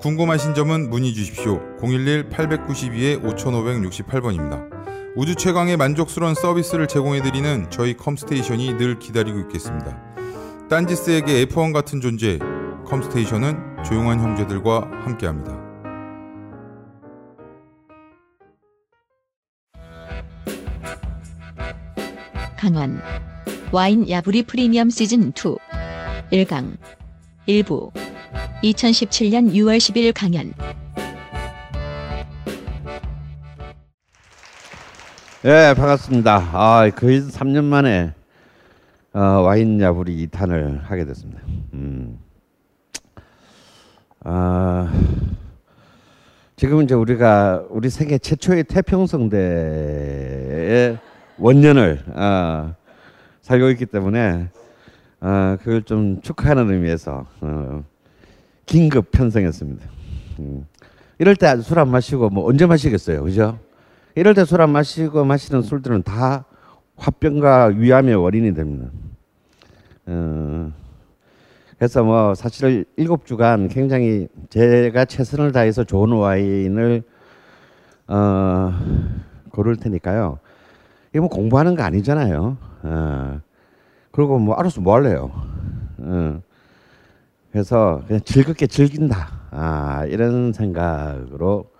[0.00, 1.60] 궁금하신 점은 문의 주십시오.
[1.78, 4.70] 011-892-5568번입니다.
[5.14, 10.02] 우주 최강의 만족스러운 서비스를 제공해드리는 저희 컴스테이션이 늘 기다리고 있겠습니다.
[10.70, 12.38] 딴지스에게 F1 같은 존재,
[12.86, 15.60] 컴스테이션은 조용한 형제들과 함께합니다.
[22.56, 23.02] 강원
[23.72, 25.32] 와인 야부리 프리미엄 시즌 2
[26.32, 26.78] 1강
[27.48, 28.09] 1부
[28.62, 30.52] 2017년 6월 10일 강연
[35.42, 36.50] 예, 반갑습니다.
[36.52, 38.12] 아, 거의 3년 만에
[39.14, 41.40] 어, 와인 야부리 2탄을 하게 됐습니다.
[41.72, 42.18] 음.
[44.22, 44.92] 아,
[46.56, 49.38] 지금 이제 우리가 우리 세계 최초의 태평성대의
[51.38, 52.74] 원년을 어,
[53.40, 54.50] 살고 있기 때문에
[55.22, 57.82] 어, 그걸 좀 축하하는 의미에서 어,
[58.74, 59.84] 긴급 편성했습니다.
[60.38, 60.64] 음.
[61.18, 63.58] 이럴 때 술 안 마시고 뭐 언제 마시겠어요, 그죠?
[64.14, 66.44] 이럴 때 술 안 마시고 마시는 술들은 다
[66.96, 68.90] 화병과 위암의 원인이 됩니다.
[70.06, 70.72] 어,
[71.78, 77.02] 그래서 뭐 사실 일곱 주간 굉장히 제가 최선을 다해서 좋은 와인을
[78.06, 78.72] 어,
[79.50, 80.38] 고를 테니까요.
[81.12, 82.56] 이거 뭐 공부하는 거 아니잖아요.
[82.84, 83.40] 어,
[84.12, 85.32] 그리고 뭐 알아서 뭐 할래요.
[85.98, 86.40] 어,
[87.52, 89.40] 그래서 그냥 즐겁게 즐긴다.
[89.50, 91.70] 아, 이런 생각으로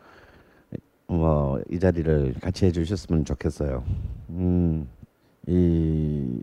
[1.07, 3.85] 뭐 이 자리를 같이 해 주셨으면 좋겠어요.
[4.31, 4.89] 음,
[5.47, 6.43] 이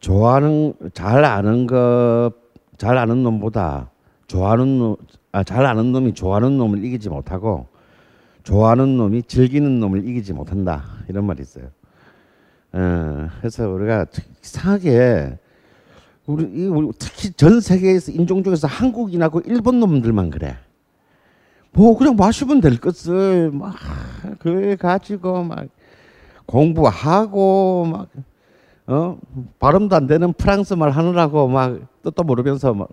[0.00, 2.32] 좋아하는 잘 아는 것,
[2.76, 3.90] 잘 아는 놈보다
[4.26, 4.96] 좋아하는 놈,
[5.32, 7.66] 아, 잘 아는 놈이 좋아하는 놈을 이기지 못하고
[8.42, 11.66] 좋아하는 놈이 즐기는 놈을 이기지 못한다 이런 말이 있어요.
[12.72, 14.06] 어, 그래서 우리가
[14.42, 15.38] 이상하게
[16.26, 20.56] 우리, 이 우리 특히 전 세계에서 인종 중에서 한국인하고 일본 놈들만 그래.
[21.72, 23.74] 뭐 그냥 마시면 될 것을 막
[24.38, 25.66] 그래 가지고 막
[26.46, 28.08] 공부하고 막
[28.86, 29.18] 어?
[29.58, 32.88] 발음도 안 되는 프랑스 말 하느라고 막 뜻도 모르면서 막,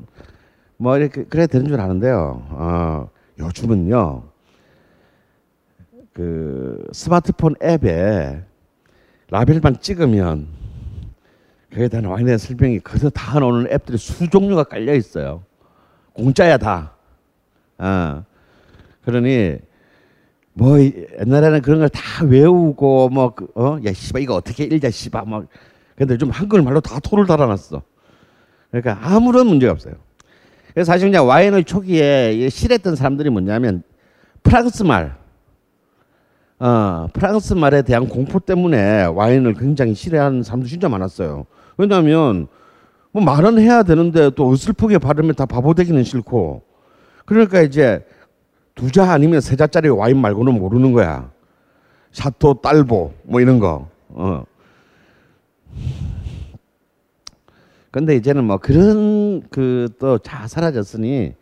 [0.78, 2.46] 뭐 이렇게 그래 되는 줄 아는데요.
[2.50, 4.24] 어, 요즘은요.
[6.14, 8.44] 그 스마트폰 앱에
[9.30, 10.59] 라벨만 찍으면
[11.74, 15.44] 그에 대한 와인의 설명이 그래서 다 나오는 앱들이 수 종류가 깔려 있어요.
[16.14, 16.94] 공짜야 다.
[17.78, 18.24] 어.
[19.04, 19.58] 그러니
[20.54, 25.46] 뭐 옛날에는 그런 걸 다 외우고 뭐어야 씨발 이거 어떻게 읽자 씨발 막
[25.96, 27.82] 근데 좀 한글 말로 다 토를 달아놨어.
[28.72, 29.94] 그러니까 아무런 문제가 없어요.
[30.74, 33.84] 그래서 사실 그냥 와인을 초기에 싫어했던 사람들이 뭐냐면
[34.44, 35.18] 프랑스 말,
[36.60, 41.46] 어 프랑스 말에 대한 공포 때문에 와인을 굉장히 싫어하는 사람도 진짜 많았어요.
[41.80, 42.48] 왜냐하면
[43.12, 46.62] 뭐 말은 해야 되는데 또 어슬프게 발음에 다 바보 되기는 싫고
[47.26, 48.06] 그러니까 이제
[48.76, 51.32] 두 자 아니면 세 자짜리 와인 말고는 모르는 거야.
[52.12, 53.90] 샤토 딸보 뭐 이런 거.
[54.10, 54.44] 어.
[57.92, 61.34] 근데 이제는 뭐 그런 그 또 다 사라졌으니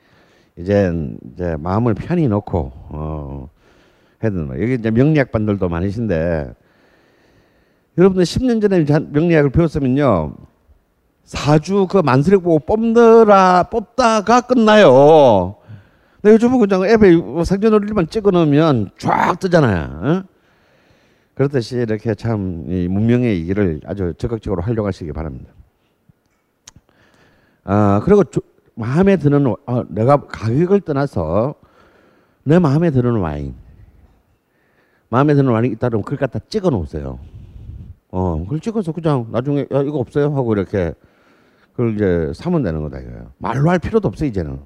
[0.58, 0.92] 이제
[1.34, 3.50] 이제 마음을 편히 놓고 어
[4.24, 6.54] 해든 여기 이제 명리학반들도 많으신데
[7.98, 10.36] 여러분들 10년 전에 명리학을 배웠으면요
[11.24, 15.58] 사주 그 만스레 보고 뽑느라 뽑다가 끝나요.
[16.22, 19.84] 근데 요즘은 그냥 앱에 상전오리만 찍어 놓으면 쫙 뜨잖아요.
[20.04, 20.24] 어?
[21.34, 25.52] 그렇듯이 이렇게 참이 문명의 일을 아주 적극적으로 활용하시기 바랍니다.
[27.66, 28.40] 아 그리고 조,
[28.76, 31.56] 마음에 드는 어, 내가 가격을 떠나서
[32.44, 33.54] 내 마음에 드는 와인,
[35.10, 37.20] 마음에 드는 와인이 있다면 그걸 갖다 찍어 놓으세요.
[38.18, 40.92] 어, 그걸 찍어서 그냥 나중에 야 이거 없어요 하고 이렇게
[41.74, 43.32] 그걸 이제 사면 되는 거다 이거예요.
[43.38, 44.60] 말로 할 필요도 없어 이제는.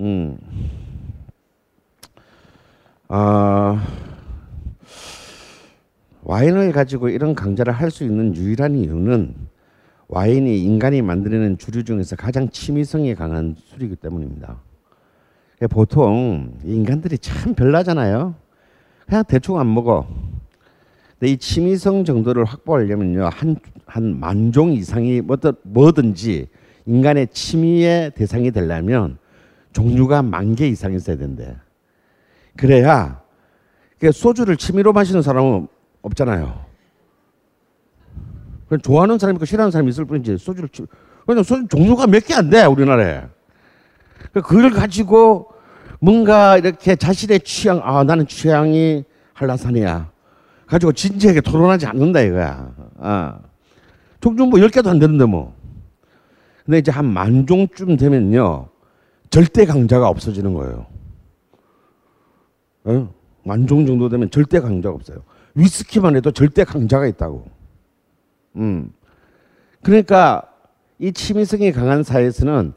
[0.00, 0.36] 음.
[3.08, 3.82] 아
[6.24, 9.34] 와인을 가지고 이런 강좌를 할 수 있는 유일한 이유는
[10.08, 14.58] 와인이 인간이 만들어낸 주류 중에서 가장 취미성이 강한 술이기 때문입니다.
[15.70, 18.34] 보통 인간들이 참 별나잖아요.
[19.06, 20.06] 그냥 대충 안 먹어.
[21.22, 26.48] 근데 이 취미성 정도를 확보하려면요 한 한 만 종 이상이 뭐든 뭐든지
[26.86, 29.18] 인간의 취미의 대상이 되려면
[29.72, 31.54] 종류가 만 개 이상 있어야 된대.
[32.56, 33.22] 그래야
[34.00, 35.68] 그 소주를 취미로 마시는 사람은
[36.02, 36.66] 없잖아요.
[38.68, 40.84] 그냥 좋아하는 사람이 있고 싫어하는 사람이 있을 뿐이지 소주를 취
[41.28, 43.22] 왜냐면 소주 종류가 몇 개 안 돼 우리나라에.
[44.32, 45.52] 그걸 가지고
[46.00, 49.04] 뭔가 이렇게 자신의 취향 아 나는 취향이
[49.34, 50.11] 한라산이야
[50.72, 52.74] 가지고 진지하게 토론하지 않는다 이거야.
[52.98, 53.38] 아.
[54.22, 55.54] 종종 뭐 10개도 안 되는데 뭐.
[56.64, 58.68] 근데 이제 한 만 종쯤 되면요.
[59.28, 60.86] 절대 강자가 없어지는 거예요.
[62.84, 63.12] 어?
[63.44, 65.18] 만종 정도 되면 절대 강자가 없어요.
[65.54, 67.44] 위스키만 해도 절대 강자가 있다고.
[68.56, 68.92] 음.
[69.82, 70.42] 그러니까
[70.98, 72.72] 이 취미성이 강한 사회에서는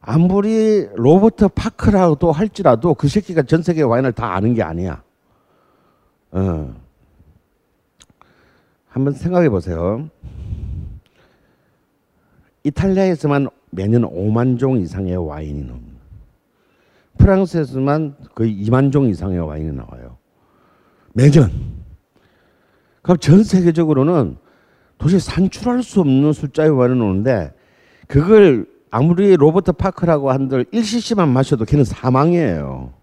[0.00, 5.02] 아무리 로버트 파크라도 할지라도 그 새끼가 전 세계 와인을 다 아는 게 아니야.
[6.30, 6.85] 어.
[8.96, 10.08] 한번 생각해 보세요.
[12.64, 16.00] 이탈리아에서만 매년 5만 종 이상의 와인이 나옵니다.
[17.18, 20.16] 프랑스에서만 거의 2만 종 이상의 와인이 나와요.
[21.12, 21.50] 매년.
[23.02, 24.38] 그럼 전 세계적으로는
[24.96, 27.52] 도저히 산출할 수 없는 숫자의 와인이 나오는데
[28.08, 32.94] 그걸 아무리 로버트 파크라고 한들 1cc만 마셔도 걔는 사망이에요.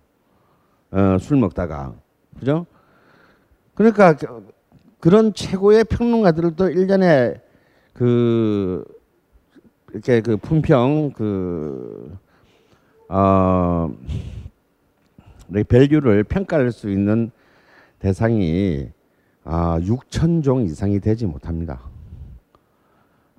[0.89, 1.93] 어, 술 먹다가.
[2.39, 2.65] 그죠?
[3.75, 4.15] 그러니까
[5.03, 7.41] 그런 최고의 평론가들도 1년에
[7.93, 8.85] 그
[9.91, 12.17] 이렇게 그 품평 그
[13.09, 13.91] 어,
[15.67, 17.31] 밸류를 평가할 수 있는
[17.99, 18.87] 대상이
[19.43, 21.81] 아, 6천 종 이상이 되지 못합니다.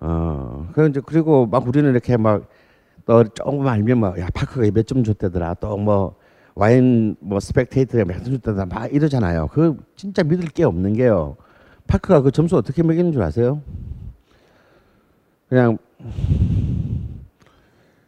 [0.00, 2.44] 어, 그 이제 그리고 막 우리는 이렇게 막
[3.06, 5.54] 또 조금 알면 막야 파크가 몇 점 줬대더라.
[5.54, 6.14] 또 뭐
[6.54, 8.66] 와인 뭐 스펙테이터가 몇점 줬대더라.
[8.66, 9.48] 막 이러잖아요.
[9.48, 11.36] 그 진짜 믿을 게 없는 게요.
[11.86, 13.60] 파크가 그 점수 어떻게 매기는 줄 아세요?
[15.48, 15.78] 그냥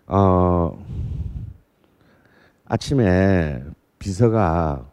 [0.06, 0.84] 어
[2.64, 3.62] 아침에
[3.98, 4.86] 비서가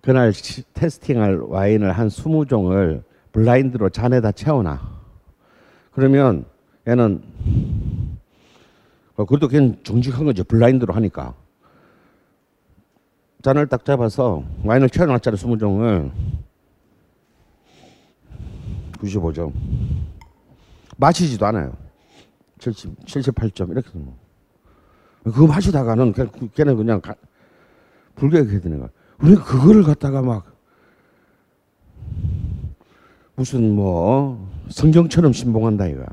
[0.00, 4.80] 그날 시- 테스팅할 와인을 한 20종을 블라인드로 잔에다 채워놔.
[5.92, 6.44] 그러면
[6.88, 7.22] 얘는
[9.16, 10.44] 어, 그래도 그냥 정직한 거죠.
[10.44, 11.34] 블라인드로 하니까.
[13.42, 16.10] 잔을 딱 잡아서 와인을 채워놨잖아 20종을
[19.00, 19.52] 95점
[20.96, 21.72] 마시지도 않아요
[22.58, 24.18] 70, 78점 이렇게 뭐.
[25.24, 27.14] 그거 마시다가는 그냥 그- 걔는 그냥 가,
[28.16, 28.90] 불교하게 되는 거야.
[29.18, 30.44] 우리 그거를 갖다가 막
[33.34, 36.04] 무슨 뭐 성경처럼 신봉한다 이거.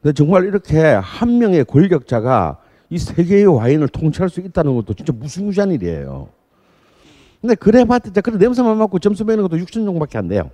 [0.00, 2.58] 근데 정말 이렇게 한 명의 권력자가
[2.88, 6.28] 이 세계의 와인을 통치할 수 있다는 것도 진짜 무시무시한 일이에요.
[7.40, 10.50] 근데 그래봤자 그래 냄새만 맡고 점수 매는 것도 6천 종밖에 안 돼요.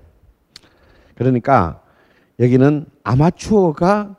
[1.21, 1.81] 그러니까
[2.39, 4.17] 여기는 아마추어가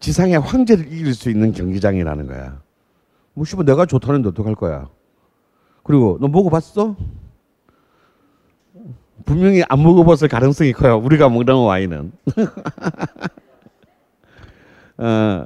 [0.00, 2.62] 지상의 황제를 이길 수 있는 경기장이라는 거야.
[3.34, 4.88] 뭐 씨발 내가 좋다는데 어떡할 거야.
[5.82, 6.96] 그리고 너 먹어봤어?
[9.26, 10.96] 분명히 안 먹어봤을 가능성이 커요.
[10.96, 12.12] 우리가 먹는 와인은.
[14.96, 15.44] 어,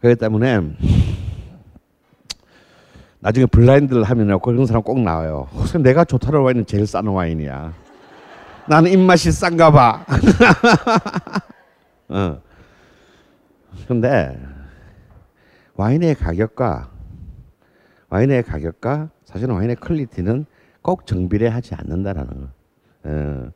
[0.00, 0.62] 그렇기 때문에
[3.20, 5.46] 나중에 블라인드를 하면 그런 사람 꼭 나와요.
[5.52, 7.87] 혹시 내가 좋다는 와인은 제일 싼 와인이야.
[8.68, 10.04] 나는 입맛이 싼가 봐.
[12.08, 12.40] 어.
[13.86, 14.38] 근데
[15.74, 16.90] 와인의 가격과
[18.10, 20.44] 와인의 가격과 사실은 와인의 퀄리티는
[20.82, 22.48] 꼭 정비례하지 않는다라는 거.
[23.06, 23.50] 예.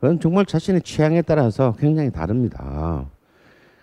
[0.00, 3.06] 그건 정말 자신의 취향에 따라서 굉장히 다릅니다.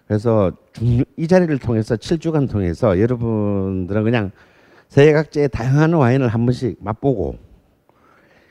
[0.07, 4.31] 그래서 중- 이 자리를 통해서 7주간 통해서 여러분들은 그냥
[4.87, 7.35] 세계 각지의 다양한 와인을 한 번씩 맛보고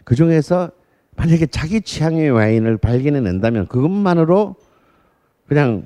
[0.04, 0.70] 그 중에서
[1.16, 4.56] 만약에 자기 취향의 와인을 발견해 낸다면 그것만으로
[5.48, 5.84] 그냥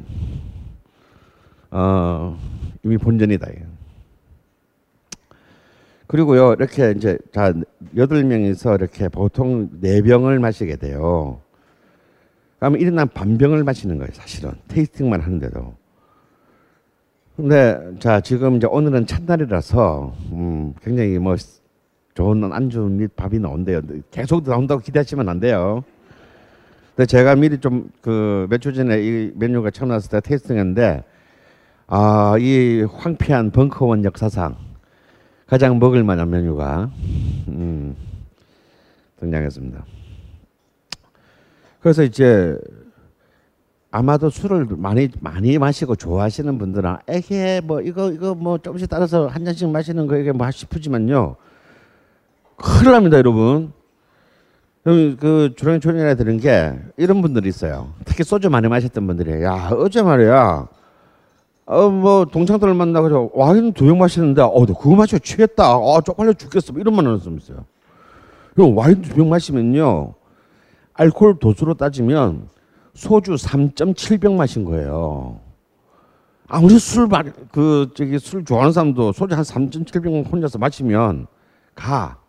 [1.70, 2.38] 어,
[2.82, 3.46] 이미 본전이다.
[6.08, 7.54] 그리고요 이렇게 이제 자
[7.96, 11.40] 여덟 명이서 이렇게 보통 네 병을 마시게 돼요.
[12.58, 14.10] 그러면 일어난 반병을 마시는 거예요.
[14.12, 15.74] 사실은 테이스팅만 하는데도.
[17.36, 21.36] 근데 자 지금 이제 오늘은 첫날이라서 음, 굉장히 뭐
[22.14, 23.80] 좋은 안주 및 밥이 나온대요.
[24.10, 25.84] 계속 나온다고 기대하시면 안 돼요.
[26.96, 31.04] 근데 제가 미리 좀그몇주 전에 이 메뉴가 처음 나왔을 때 테이스팅했는데
[31.86, 34.56] 아 이 황폐한 벙커원 역사상
[35.46, 36.90] 가장 먹을 만한 메뉴가
[37.48, 37.96] 음,
[39.18, 39.84] 등장했습니다.
[41.80, 42.56] 그래서 이제
[43.90, 49.44] 아마도 술을 많이 많이 마시고 좋아하시는 분들은 에게 뭐 이거 이거 뭐 조금씩 따라서 한
[49.44, 51.34] 잔씩 마시는 거 이게 뭐 싶으지만요.
[52.62, 53.72] 큰일 납니다, 여러분.
[54.84, 57.92] 그, 그 주렁이 초rin에 들은 게 이런 분들이 있어요.
[58.04, 60.68] 특히 소주 많이 마셨던 분들이 야 어제 말이야
[61.66, 65.64] 어뭐 동창들을 만나가지고 와인 두 병 마시는데 어나 그거 마시고 취했다.
[65.64, 66.72] 아 쪽팔려 죽겠어.
[66.72, 67.66] 뭐 이런 말 하는 사람 있어요.
[68.74, 70.14] 와인 두 병 마시면요
[70.94, 72.48] 알코올 도수로 따지면
[72.94, 75.40] 소주 3.7병 마신 거예요.
[76.48, 81.26] 아무리 술그 저기 술 좋아하는 사람도 소주 한 3.7병 혼자서 마시면
[81.74, 82.19] 가.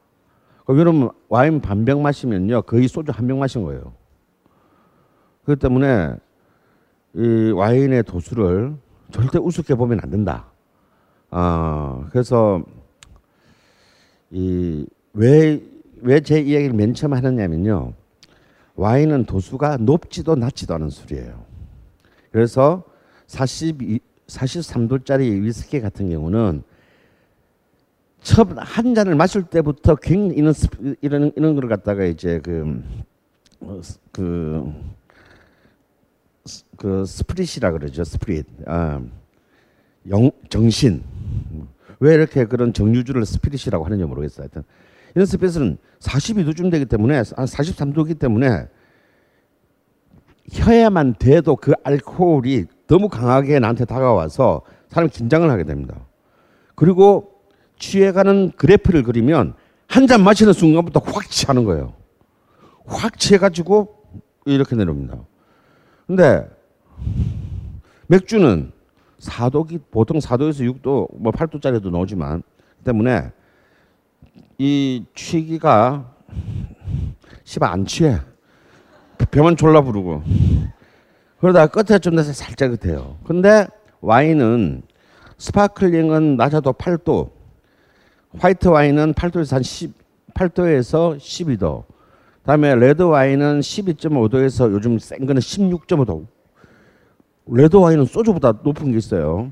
[0.74, 3.94] 그러면 와인 반병 마시면요 거의 소주 한 병 마신 거예요.
[5.46, 6.16] 그렇기 때문에
[7.16, 8.76] 이 와인의 도수를
[9.12, 10.48] 절대 우습게 보면 안 된다.
[11.30, 12.64] 아 그래서
[14.32, 15.62] 이 왜
[16.04, 17.94] 왜 제 이야기를 맨 처음 하느냐면요
[18.76, 21.46] 와인은 도수가 높지도 낮지도 않은 술이에요.
[22.32, 22.84] 그래서
[23.28, 26.64] 42 43도짜리 위스키 같은 경우는
[28.22, 30.54] 처음 한 잔을 마실 때부터 굉장히 이런
[31.02, 32.82] 이런 이런 걸 갖다가 이제 그
[33.62, 34.74] 어, 스- 그,
[36.46, 38.46] 스- 그 spirit이라 그러죠 spirit.
[38.68, 39.02] 아,
[40.10, 41.04] 영, 정신.
[42.00, 44.44] 왜 이렇게 그런 정류주를 스피릿이라고 하는지 모르겠어요.
[44.44, 44.64] 하여튼
[45.16, 48.68] 이런 스피릿은 42도쯤 되기 때문에 한 43도이기 때문에
[50.52, 55.96] 혀에만 대도 그 알코올이 너무 강하게 나한테 다가와서 사람이 긴장을 하게 됩니다.
[56.76, 57.31] 그리고
[57.82, 59.56] 취해가는 그래프를 그리면
[59.88, 61.94] 한 잔 마시는 순간부터 확 취하는 거예요.
[62.86, 63.94] 확 취해가지고
[64.46, 65.18] 이렇게 내려옵니다.
[66.08, 66.48] 근데
[68.08, 68.72] 맥주는
[69.20, 72.42] 4도기 보통 4도에서 6도 뭐 8도짜리도 나오지만
[72.86, 73.32] 때문에
[74.58, 76.10] 이 취기가
[77.44, 78.18] 씨발 안 취해.
[79.30, 80.24] 배만 졸라 부르고
[81.40, 83.18] 그러다 끝에 좀 돼서 살짝 끝해요.
[83.26, 83.68] 근데
[84.00, 84.84] 와인은
[85.38, 87.32] 스파클링은 낮아도 8도,
[88.38, 89.94] 화이트 와인은 8도에서 한 10,
[90.34, 91.84] 8도에서 12도.
[92.44, 96.26] 다음에 레드 와인은 12.5도에서 요즘 센 거는 16.5도.
[97.48, 99.52] 레드 와인은 소주보다 높은 게 있어요.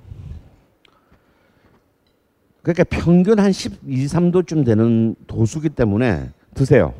[2.62, 6.94] 그러니까 평균 한 12, 3도쯤 되는 도수기 때문에 드세요.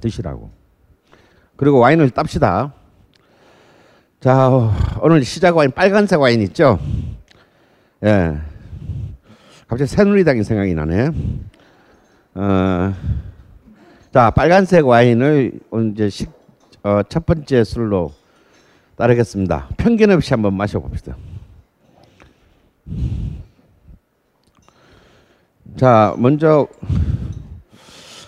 [0.00, 0.50] 드시라고.
[1.56, 2.72] 그리고 와인을 땁시다.
[4.20, 4.50] 자,
[5.00, 6.78] 오늘 시작 와인 빨간색 와인 있죠?
[8.04, 8.38] 예.
[9.68, 11.10] 갑자기 새누리당이 생각이 나네.
[12.34, 12.94] 어,
[14.12, 15.60] 자, 빨간색 와인을
[15.92, 16.30] 이제 식,
[16.82, 18.12] 어, 첫 번째 술로
[18.96, 19.68] 따르겠습니다.
[19.76, 21.16] 편견 없이 한번 마셔봅시다.
[25.76, 26.66] 자, 먼저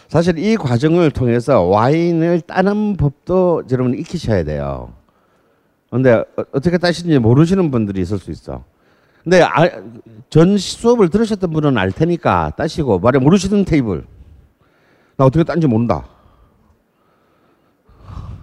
[0.09, 4.93] 사실 이 과정을 통해서 와인을 따는 법도 여러분 익히셔야 돼요.
[5.91, 8.63] 근데 어- 어떻게 따시는지 모르시는 분들이 있을 수 있어.
[9.23, 9.69] 근데 아,
[10.31, 14.07] 전 수업을 들으셨던 분은 알 테니까 따시고 말에 모르시는 테이블
[15.17, 16.07] 나 어떻게 딴지 모른다.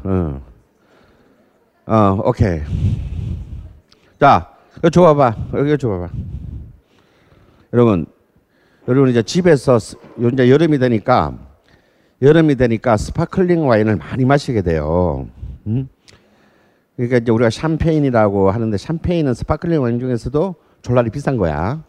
[0.04, 0.42] 어,
[1.88, 2.62] 어 오케이.
[4.20, 5.36] 자, 이거 줘봐봐.
[5.56, 6.10] 여기 줘봐봐.
[7.74, 8.06] 여러분,
[8.88, 11.34] 여러분 이제 집에서 이제 여름이 되니까
[12.22, 15.28] 여름이 되니까 sparkling 와인을 많이 마시게 돼요.
[15.66, 15.90] 음?
[16.96, 20.56] 그러니까 이제 우리가 샴페인이라고 하는데 샴페인은 스파클링 와인 중에서도
[20.88, 21.84] 졸라리 비싼 거야.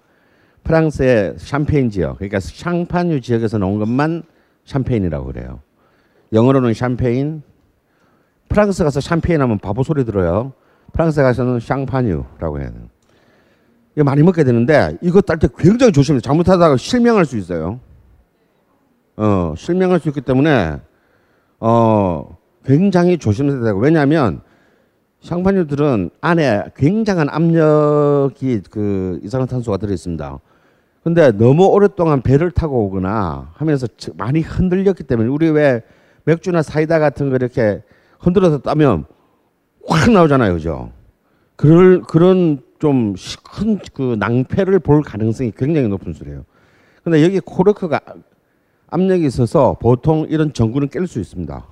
[0.64, 4.24] 프랑스의 샴페인 지역, 그러니까 샹파뉴 지역에서 나온 것만
[4.64, 5.60] 샴페인이라고 그래요.
[6.32, 7.42] 영어로는 샴페인.
[8.48, 10.52] 프랑스 가서 샴페인 하면 바보 소리 들어요.
[10.92, 12.82] 프랑스 가서는 샹파뉴라고 해야 돼요.
[13.94, 16.20] 이거 많이 먹게 되는데 이거 딸 때 굉장히 조심해.
[16.20, 17.78] 잘못하다가 실명할 수 있어요.
[19.16, 20.78] 어, 실명할 수 있기 때문에
[21.60, 24.40] 어, 굉장히 조심해야 되고 왜냐하면
[25.20, 30.38] 샹파뉴들은 안에 굉장한 압력이 그 이산화탄소가 들어 있습니다.
[31.02, 35.82] 근데 너무 오랫동안 배를 타고 오거나 하면서 저- 많이 흔들렸기 때문에 우리 왜
[36.24, 37.82] 맥주나 사이다 같은 거 이렇게
[38.20, 39.04] 흔들어서 따면
[39.86, 40.92] 확 나오잖아요, 그죠?
[41.56, 46.44] 그럴 그런 좀 큰 그 낭패를 볼 가능성이 굉장히 높은 술이에요.
[47.02, 48.00] 근데 여기 코르크가
[48.88, 51.64] 압력이 있어서 보통 이런 전구는 깰 수 있습니다.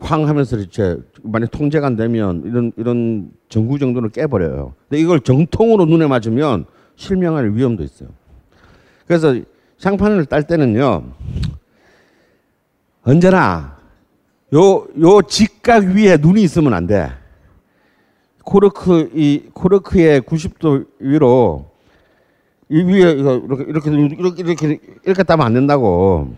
[0.00, 4.74] 쾅 하면서 이제 만약 통제가 안 되면 이런 이런 전구 정도는 깨버려요.
[4.88, 6.66] 근데 이걸 정통으로 눈에 맞으면
[6.96, 8.08] 실명할 위험도 있어요.
[9.06, 9.34] 그래서
[9.78, 11.04] 샹파니를 딸 때는요
[13.02, 13.76] 언제나
[14.54, 17.10] 요 요 직각 위에 눈이 있으면 안 돼.
[18.44, 21.70] 코르크 이 코르크의 90도 위로
[22.70, 26.34] 이 위에 이렇게 이렇게 이렇게 이렇게 이렇게 따면 안 된다고.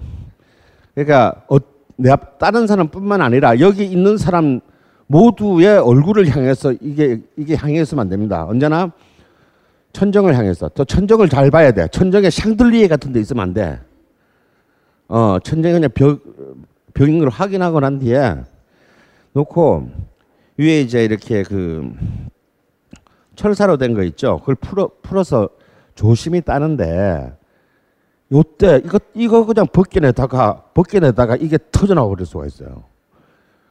[0.95, 1.57] 그러니까 어,
[2.01, 4.61] 내 앞, 다른 사람뿐만 아니라 여기 있는 사람
[5.07, 8.47] 모두의 얼굴을 향해서 이게 이게 향해서만 안 됩니다.
[8.49, 8.91] 언제나
[9.93, 11.89] 천정을 향해서 또 천정을 잘 봐야 돼.
[11.89, 13.81] 천정에 샹들리에 같은 데 있으면 안 돼.
[15.09, 16.21] 어, 천정에 그냥 벽
[16.95, 18.37] 벽인 걸 확인하고 난 뒤에
[19.33, 19.91] 놓고
[20.57, 21.93] 위에 이제 이렇게 그
[23.35, 24.39] 철사로 된 거 있죠.
[24.39, 25.51] 그걸 풀어 풀어서
[25.95, 27.33] 조심히 따는데
[28.33, 32.85] 요때 이거 이거 그냥 벗겨내다가 벗겨내다가 이게 터져 나와 버릴 수가 있어요.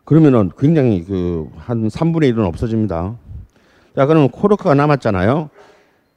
[0.03, 3.15] 그러면은 굉장히 그 한 3분의 1은 없어집니다.
[3.95, 5.49] 자, 그러면 코르크가 남았잖아요.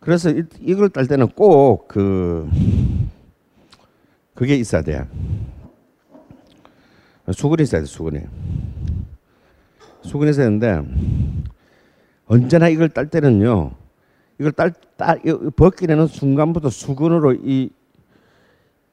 [0.00, 2.48] 그래서 이, 이걸 딸 때는 꼭 그
[4.34, 5.06] 그게 있어야 돼.
[7.32, 8.20] 수근이 있어야 돼, 수근이.
[10.02, 10.82] 수근이 있어야 되는데
[12.26, 13.72] 언제나 이걸 딸 때는요.
[14.40, 15.20] 이걸 딸, 딸
[15.54, 17.70] 벗기내는 순간부터 수근으로 이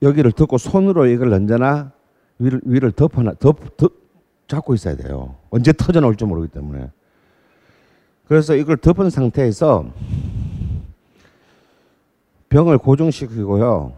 [0.01, 1.91] 여기를 덮고 손으로 이걸 언제나
[2.39, 3.93] 위를 위를 덮어놔 덮, 덮
[4.47, 5.35] 잡고 있어야 돼요.
[5.49, 6.89] 언제 터져 나올지 모르기 때문에.
[8.27, 9.91] 그래서 이걸 덮은 상태에서
[12.49, 13.93] 병을 고정시키고요.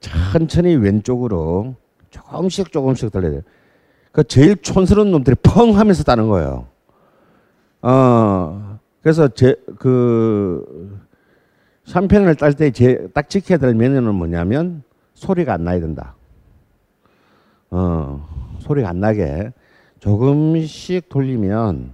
[0.00, 1.74] 천천히 왼쪽으로
[2.10, 3.42] 조금씩 조금씩 돌려야 돼요.
[4.12, 6.66] 그 제일 촌스러운 놈들이 펑 하면서 따는 거예요.
[7.82, 10.99] 어, 그래서 제, 그,
[11.90, 12.70] 샴페인을 딸 때
[13.12, 16.14] 딱 지켜야 될 메뉴는 뭐냐면 소리가 안 나야 된다.
[17.70, 18.24] 어,
[18.60, 19.52] 소리가 안 나게
[19.98, 21.92] 조금씩 돌리면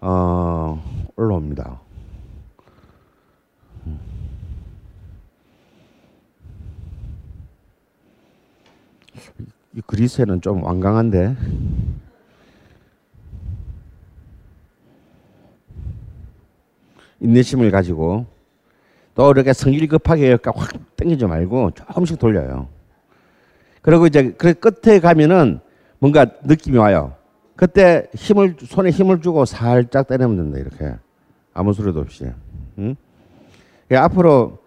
[0.00, 1.80] 어, 올라옵니다.
[9.74, 11.36] 이 그리스에는 좀 완강한데.
[17.20, 18.26] 인내심을 가지고
[19.18, 22.68] 또 이렇게 성질 급하게 확 당기지 말고 조금씩 돌려요.
[23.82, 25.58] 그리고 이제 그 끝에 가면은
[25.98, 27.14] 뭔가 느낌이 와요.
[27.56, 30.96] 그때 힘을 손에 힘을 주고 살짝 때리면 된다 이렇게
[31.52, 32.26] 아무 소리도 없이.
[32.78, 32.94] 응?
[33.92, 34.58] 앞으로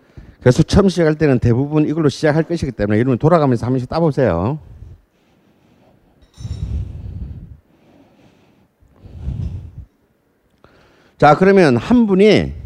[0.42, 4.60] 그래서 처음 시작할 때는 대부분 이걸로 시작할 것이기 때문에 이러면 돌아가면서 한 번씩 따보세요.
[11.18, 12.61] 자 그러면 한 분이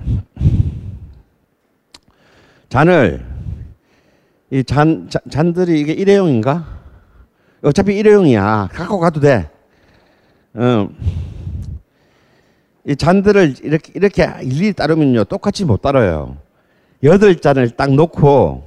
[2.68, 3.24] 잔을
[4.50, 6.66] 이잔 잔들이 이게 일회용인가?
[7.62, 8.68] 어차피 일회용이야.
[8.72, 9.50] 갖고 가도 돼.
[10.54, 10.88] 어.
[12.86, 16.36] 이 잔들을 이렇게 이렇게 일일이 따르면요 똑같이 못 따라요.
[17.02, 18.62] 여덟 잔을 딱 놓고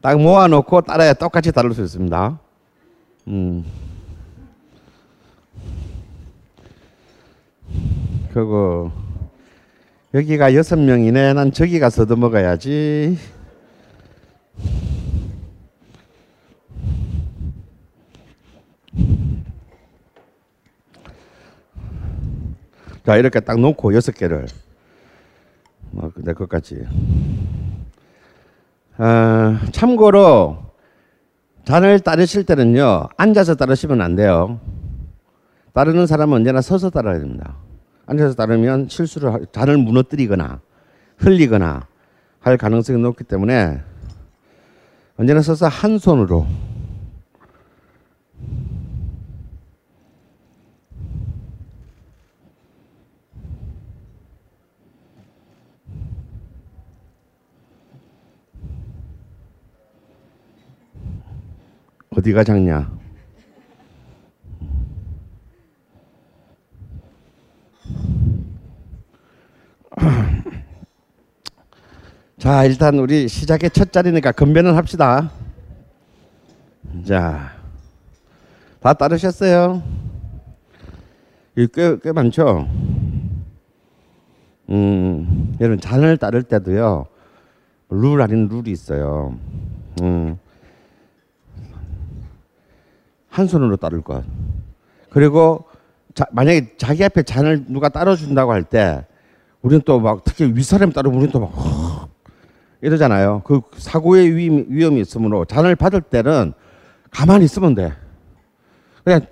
[0.00, 2.38] 딱 모아놓고 따라야 똑같이 따를 수 있습니다.
[3.28, 3.64] 음.
[8.32, 8.90] 그거
[10.14, 11.32] 여기가 여섯 명이네.
[11.32, 13.18] 난 저기 가서 더 먹어야지.
[23.04, 24.46] 자 이렇게 딱 놓고 여섯 개를
[25.90, 26.86] 뭐 근데 그것까지
[28.96, 30.56] 아, 참고로
[31.66, 34.58] 잔을 따르실 때는요 앉아서 따르시면 안 돼요
[35.74, 37.58] 따르는 사람은 언제나 서서 따라야 됩니다
[38.06, 40.60] 앉아서 따르면 실수를 잔을 무너뜨리거나
[41.18, 41.86] 흘리거나
[42.40, 43.80] 할 가능성이 높기 때문에
[45.16, 46.46] 언제나 서서 한 손으로
[62.10, 63.03] 어디가 작냐?
[72.44, 75.30] 자, 일단 우리 시작의 첫 자리니까 건배는 합시다.
[77.06, 77.52] 자,
[78.80, 79.82] 다 따르셨어요?
[81.56, 82.68] 꽤, 꽤 많죠?
[84.68, 87.06] 음, 여러분, 잔을 따를 때도요,
[87.88, 89.38] 룰 아닌 룰이 있어요.
[90.02, 90.36] 음,
[93.30, 94.22] 한 손으로 따를 것.
[95.08, 95.64] 그리고
[96.12, 99.06] 자, 만약에 자기 앞에 잔을 누가 따라준다고 할 때,
[99.62, 101.83] 우리는 또 막 특히 윗사람 따르면 우리는 또 막
[102.84, 103.40] 이러잖아요.
[103.44, 106.52] 그 사고의 위험, 위험이 있으므로 잔을 받을 때는
[107.10, 107.94] 가만히 있으면 돼.
[109.04, 109.22] 그냥,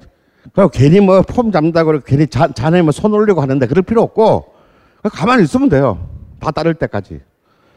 [0.55, 4.55] 그냥 괜히 뭐 폼 잡는다고 괜히 잔, 잔에 뭐 손 올리고 하는데 그럴 필요 없고
[5.03, 6.09] 가만히 있으면 돼요.
[6.41, 7.21] 다 따를 때까지.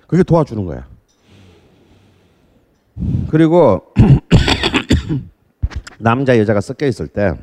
[0.08, 0.88] 그게 도와주는 거야.
[3.30, 3.82] 그리고
[6.00, 7.34] 남자 여자가 섞여 있을 때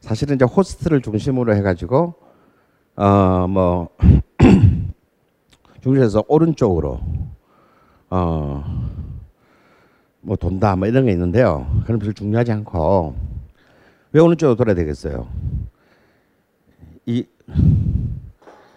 [0.00, 2.14] 사실은 이제 호스트를 중심으로 해가지고
[2.94, 3.88] 어뭐
[5.88, 7.00] 중국에서 오른쪽으로
[8.10, 8.64] 어
[10.26, 11.70] 뭐 돈다 뭐 이런 게 있는데요.
[11.84, 13.14] 그런 별로 중요하지 않고
[14.12, 15.28] 왜 오른쪽으로 돌아야 되겠어요?
[17.04, 17.26] 이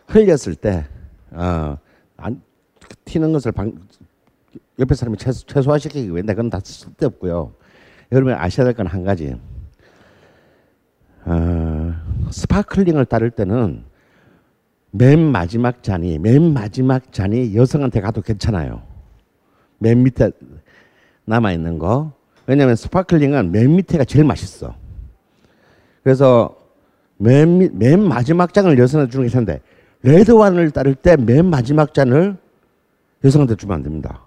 [0.08, 0.86] 흘렸을 때
[1.32, 1.78] 어,
[2.17, 2.41] 안,
[3.06, 3.72] 튀는 것을 방,
[4.78, 7.54] 옆에 사람이 최소, 최소화시키기 위해 그건 다 쓸데없고요.
[8.12, 9.34] 여러분이 아셔야 될 건 한 가지.
[11.24, 11.93] 어,
[12.30, 13.86] 스파클링을 따를 때는
[14.91, 18.82] 맨 마지막 잔이 맨 마지막 잔이 여성한테 가도 괜찮아요.
[19.80, 20.32] 맨 밑에
[21.26, 22.13] 남아 있는 거.
[22.45, 24.76] 왜냐하면 스파클링은 맨 밑에가 제일 맛있어.
[26.04, 26.56] 그래서
[27.17, 29.62] 맨, 밑- 맨 마지막 잔을 여성한테 주는 게 괜찮은데
[30.04, 32.38] 레드 와인을 따를 때 맨 마지막 잔을
[33.23, 34.21] 여성한테 주면 안 됩니다.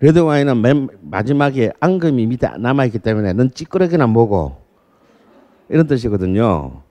[0.00, 4.62] 레드 와인은 맨 마지막에 앙금이 밑에 남아 있기 때문에 넌 찌끄러기나 먹어
[5.68, 6.82] 이런 뜻이거든요.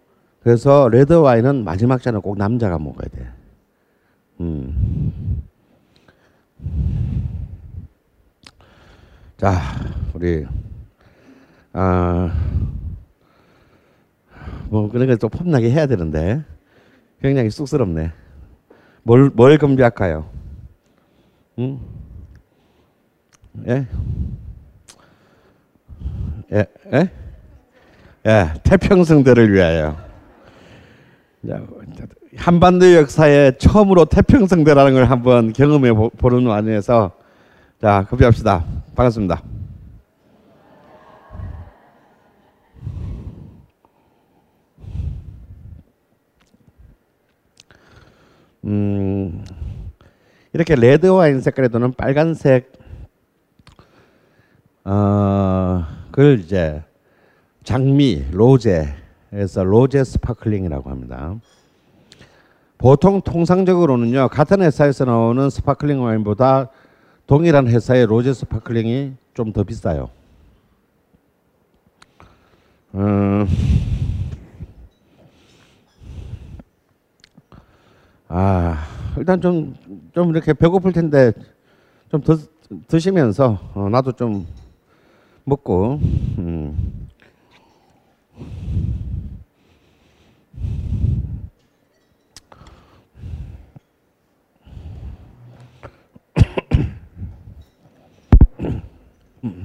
[0.43, 3.27] 그래서 레드 와인은 마지막 잔은 꼭 남자가 먹어야 돼.
[4.41, 5.41] 음.
[9.37, 9.61] 자,
[10.13, 10.45] 우리
[11.71, 12.31] 아.
[14.69, 16.43] 뭐 그런 걸또 폼나게 해야 되는데
[17.21, 18.11] 굉장히 쑥스럽네.
[19.03, 20.29] 뭘뭘 검지할까요?
[21.59, 21.79] 응?
[23.67, 23.87] 예?
[26.51, 26.65] 예?
[26.93, 27.11] 예?
[28.25, 30.12] 예, 태평성대를 위하여.
[31.47, 31.61] 자,
[32.37, 37.11] 한반도 역사에 처음으로 태평성대라는 걸 한번 경험해 보- 보는 와중에서
[37.81, 38.63] 자, 급제합시다.
[38.95, 39.41] 반갑습니다.
[48.65, 49.43] 음,
[50.53, 52.71] 이렇게 레드 와인 색깔에 도는 빨간색
[54.85, 56.83] 어, 그걸 이제
[57.63, 58.93] 장미 로제
[59.33, 61.35] 에서 로제 스파클링이라고 합니다.
[62.77, 66.69] 보통 통상적으로는요 같은 회사에서 나오는 스파클링 와인보다
[67.25, 70.09] 동일한 회사의 로제 스파클링이 좀 더 비싸요.
[72.93, 73.47] 음,
[78.27, 78.77] 아
[79.17, 79.73] 일단 좀
[80.13, 81.33] 좀 이렇게 배고플 텐데
[82.09, 82.37] 좀더
[82.87, 84.45] 드시면서 어, 나도 좀
[85.43, 85.99] 먹고
[86.37, 87.09] 음.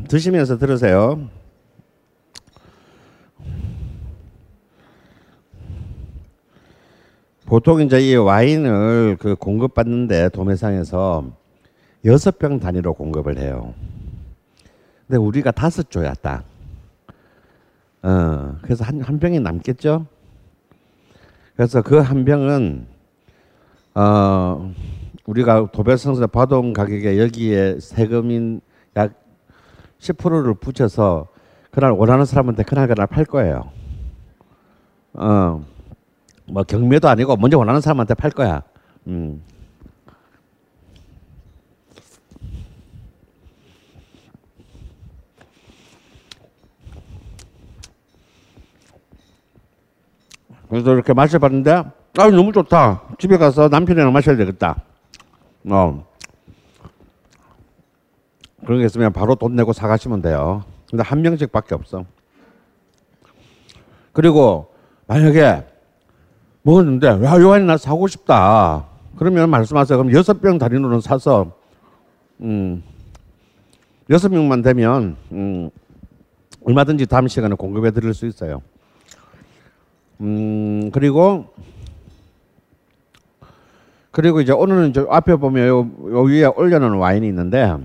[0.09, 1.29] 드시면서 들으세요.
[7.45, 11.31] 보통 이제 이 와인을 그 공급받는데 도매상에서
[12.05, 13.75] 여섯 병 단위로 공급을 해요.
[15.07, 16.45] 근데 우리가 다섯 조야 딱.
[18.03, 20.07] 어, 그래서 한, 한 병이 남겠죠?
[21.59, 22.87] 그래서 그 한 병은,
[23.97, 24.73] 어,
[25.27, 28.61] 우리가 도배성에서 받아온 가격에 여기에 세금인
[28.95, 29.13] 약
[29.99, 31.27] 10%를 붙여서
[31.73, 33.73] 그날 원하는 사람한테 그날 그날 팔 거예요.
[35.15, 35.65] 어,
[36.47, 38.63] 뭐 경매도 아니고 먼저 원하는 사람한테 팔 거야.
[39.09, 39.43] 음.
[50.69, 51.71] 그래서 이렇게 마셔봤는데
[52.19, 53.03] 아 너무 좋다.
[53.19, 54.83] 집에 가서 남편이랑 마셔야 되겠다.
[55.71, 56.07] 어.
[58.65, 60.65] 그런 게 있으면 바로 돈 내고 사가시면 돼요.
[60.91, 62.05] 근데 한 명씩 밖에 없어.
[64.13, 64.73] 그리고
[65.07, 65.65] 만약에
[66.63, 68.87] 먹었는데 야, 요 와인 나 사고 싶다.
[69.17, 69.99] 그러면 말씀하세요.
[69.99, 71.53] 그럼 여섯 병 단위로는 사서
[72.41, 72.83] 음
[74.11, 75.71] 여섯 명만 되면 음
[76.65, 78.61] 얼마든지 다음 시간에 공급해 드릴 수 있어요.
[80.21, 81.47] 음 그리고
[84.11, 85.79] 그리고 이제 오늘은 저 앞에 보면 요,
[86.11, 87.77] 요 위에 올려놓은 와인이 있는데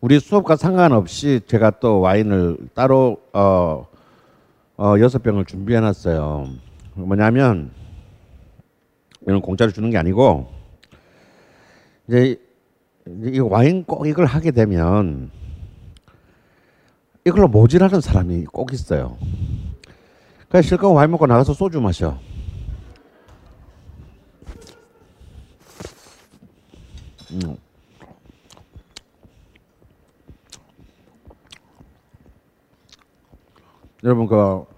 [0.00, 3.86] 우리 수업과 상관없이 제가 또 와인을 따로 어,
[4.76, 6.46] 어 여섯 병을 준비해 놨어요.
[6.94, 7.72] 뭐냐면
[9.22, 10.46] 이건 공짜로 주는 게 아니고
[12.06, 12.40] 이제
[13.24, 15.30] 이 와인 꼭 이걸 하게 되면
[17.24, 19.16] 이걸로 모질하는 사람이 꼭 있어요.
[20.48, 22.18] 그냥 실컷 와인 먹고 나가서 소주 마셔.
[27.32, 27.56] 음.
[34.04, 34.76] 여러분 그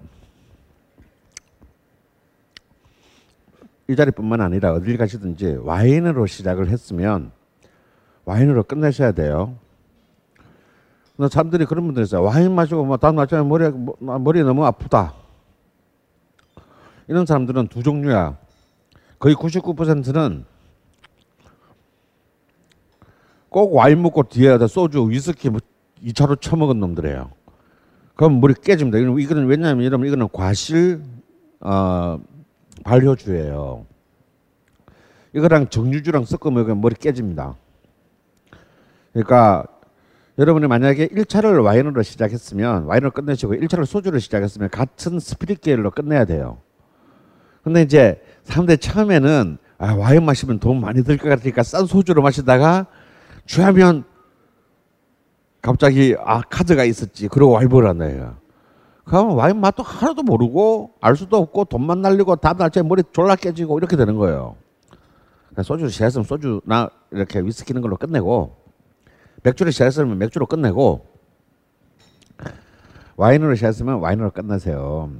[3.91, 7.33] 이 자리뿐만 아니라 어딜 가시든지 와인으로 시작을 했으면
[8.27, 9.57] 와인으로 끝내셔야 돼요.
[11.17, 12.23] 근데 사람들이 그런 분들 있어요.
[12.23, 13.65] 와인 마시고 뭐 다음 아침에 머리
[13.99, 15.15] 머리 너무 아프다.
[17.09, 18.37] 이런 사람들은 두 종류야.
[19.19, 20.45] 거의 99%는
[23.49, 25.61] 꼭 와인 먹고 뒤에 소주, 위스키 뭐
[26.05, 27.31] 2차로 처먹은 놈들이에요.
[28.15, 28.99] 그럼 머리 깨집니다.
[28.99, 31.03] 이거는 왜냐하면 이러면 이거는 과실
[31.61, 32.21] 어,
[32.85, 33.87] 발효주예요.
[35.35, 37.57] 이거랑 정유주랑 섞어 먹으면 머리 깨집니다.
[39.13, 39.67] 그러니까
[40.39, 46.59] 여러분이 만약에 1차를 와인으로 시작했으면 와인으로 끝내시고 1차를 소주로 시작했으면 같은 스피릿 계열로 끝내야 돼요.
[47.69, 52.87] 근데 이제 사람들이 처음에는 아, 와인 마시면 돈 많이 들 것 같으니까 싼 소주로 마시다가
[53.47, 54.05] 취하면
[55.61, 58.37] 갑자기 아 카드가 있었지 그러고 이거.
[59.05, 63.79] 그러면 와인 맛도 하나도 모르고 알 수도 없고 돈만 날리고 다음 날짜에 머리 졸라 깨지고
[63.79, 64.57] 이렇게 되는 거예요.
[65.63, 68.57] 소주를 시작했으면 소주나 이렇게 위스키는 걸로 끝내고
[69.43, 71.07] 맥주를 시작했으면 맥주로 끝내고
[73.17, 75.11] 와인으로 시작했으면 와인으로 끝나세요.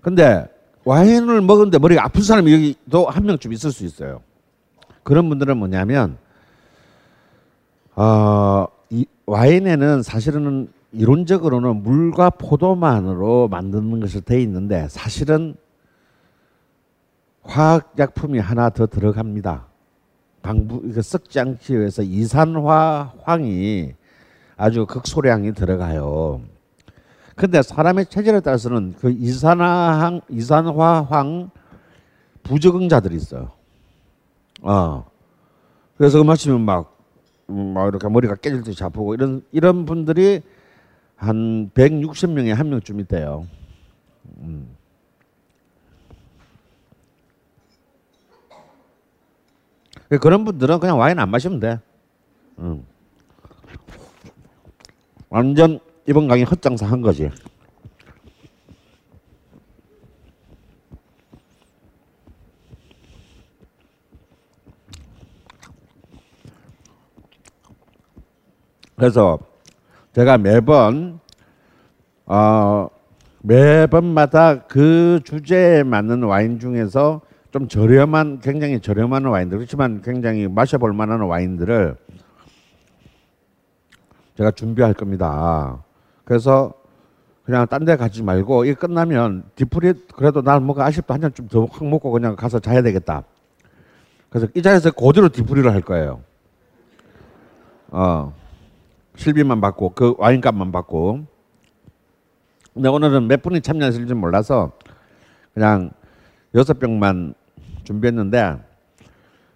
[0.00, 0.48] 근데
[0.86, 4.22] 와인을 먹었는데 머리가 아픈 사람이 여기도 한 명쯤 있을 수 있어요.
[5.02, 6.16] 그런 분들은 뭐냐면
[7.96, 15.56] 어, 이 와인에는 사실은 이론적으로는 물과 포도만으로 만드는 것이 돼 있는데 사실은
[17.42, 19.66] 화학 약품이 하나 더 들어갑니다.
[20.42, 23.92] 방부 이거 썩지 않기 위해서 이산화 황이
[24.56, 26.42] 아주 극소량이 들어가요.
[27.36, 31.50] 근데 사람의 체질에 따라서는 그 이산화황 이산화황
[32.42, 33.52] 부적응자들이 있어요.
[34.62, 35.04] 어.
[35.98, 36.96] 그래서 그 마시면 막,
[37.50, 40.40] 음, 막 이렇게 머리가 깨질 듯이 아프고 이런 이런 분들이
[41.14, 43.46] 한 160명에 한 명쯤 있대요.
[44.38, 44.74] 음.
[50.08, 51.80] 그런 분들은 그냥 와인 안 마시면 돼.
[52.60, 52.86] 음.
[55.28, 57.30] 완전 이번 강의 헛장사 한 거지.
[68.96, 69.38] 그래서
[70.14, 71.20] 제가 매번
[72.24, 72.88] 어,
[73.42, 77.20] 매번마다 그 주제에 맞는 와인 중에서
[77.52, 81.96] 좀 저렴한 굉장히 저렴한 와인들 그렇지만 굉장히 마셔볼 만한 와인들을
[84.36, 85.85] 제가 준비할 겁니다.
[86.26, 86.74] 그래서
[87.44, 91.46] 그냥 딴 데 가지 말고 이 끝나면 디프리 그래도 난 뭔가 아쉽다 한 잔 좀
[91.48, 93.22] 더 확 먹고 그냥 가서 자야 되겠다.
[94.28, 96.20] 그래서 이 자리에서 그대로 디프리를 할 거예요.
[97.90, 98.34] 어.
[99.16, 101.24] 실비만 받고 그 와인값만 받고
[102.74, 104.72] 근데 오늘은 몇 분이 참여하실지 몰라서
[105.54, 105.90] 그냥
[106.54, 107.32] 여섯 병만
[107.84, 108.58] 준비했는데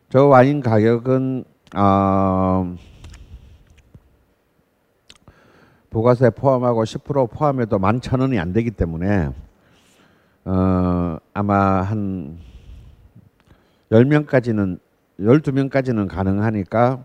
[0.08, 1.44] 저 와인 가격은
[1.76, 2.76] 어,
[5.90, 9.32] 부가세 포함하고 10% 포함해도 만천 원이 안 되기 때문에
[10.44, 12.38] 어, 아마 한
[13.90, 14.78] 10명까지는
[15.18, 17.04] 12명까지는 가능하니까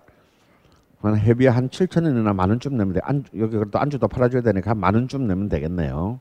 [1.02, 3.00] 한 회비 한 7천 원이나 만 원쯤 내면 돼.
[3.04, 6.20] 안, 여기 그래도 안주도 팔아줘야 되니까 만 원쯤 내면 되겠네요.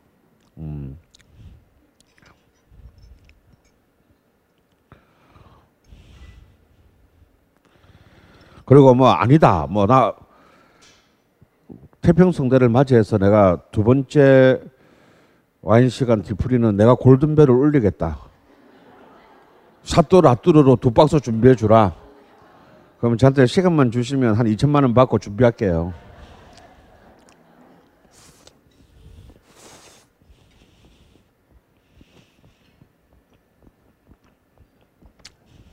[0.58, 0.98] 음.
[8.64, 9.66] 그리고 뭐 아니다.
[9.66, 10.14] 뭐 나
[12.04, 14.60] 태평성대를 맞이해서 내가 두 번째
[15.62, 18.18] 와인 시간 뒤풀이는 내가 골든벨을 울리겠다.
[19.82, 21.94] 샤또 라뚜르로 두 박스 준비해 주라.
[22.98, 25.94] 그럼 저한테 시간만 주시면 한 2천만 원 받고 준비할게요.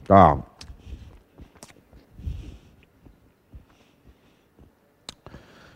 [0.08, 0.42] 자,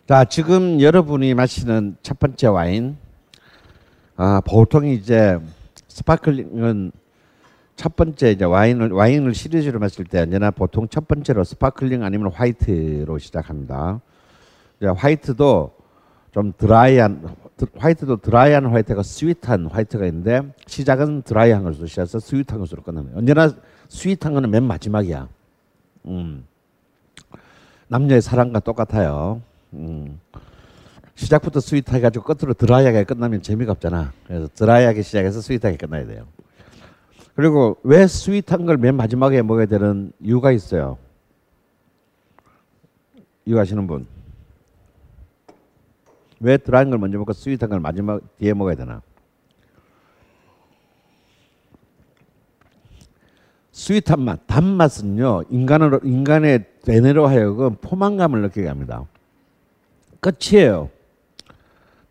[0.07, 2.95] 자 지금 여러분이 마시는 첫 번째 와인,
[4.15, 5.39] 아 보통 이제
[5.87, 6.91] 스파클링은
[7.75, 13.17] 첫 번째 이제 와인을 와인을 시리즈로 마실 때 언제나 보통 첫 번째로 스파클링 아니면 화이트로
[13.17, 13.99] 시작합니다.
[14.77, 15.75] 이제 화이트도
[16.33, 17.35] 좀 드라이한
[17.75, 23.17] 화이트도 드라이한 화이트가 sweet한 화이트가 있는데 시작은 드라이한 것으로 시작해서 sweet한 것으로 끝납니다.
[23.17, 23.49] 언제나
[23.89, 25.27] sweet한 거는 맨 마지막이야.
[26.05, 26.45] 음.
[27.87, 29.41] 남녀의 사랑과 똑같아요.
[29.75, 30.19] 음.
[31.15, 34.11] 시작부터 sweet하게 가지고 끝으로 드라이하게 끝나면 재미가 없잖아.
[34.27, 36.25] 그래서 드라이하게 시작해서 sweet하게 끝나야 돼요.
[37.35, 40.97] 그리고 왜 sweet한 걸 맨 마지막에 먹어야 되는 이유가 있어요.
[43.45, 44.07] 이거 아시는 분?
[46.39, 49.01] 왜 드라이한 걸 먼저 먹고 sweet한 걸 마지막 뒤에 먹어야 되나?
[53.71, 59.05] sweet한 맛, 단맛은요 인간으로 인간의 대뇌로 하여금 포만감을 느끼게 합니다.
[60.25, 60.89] 끝이에요.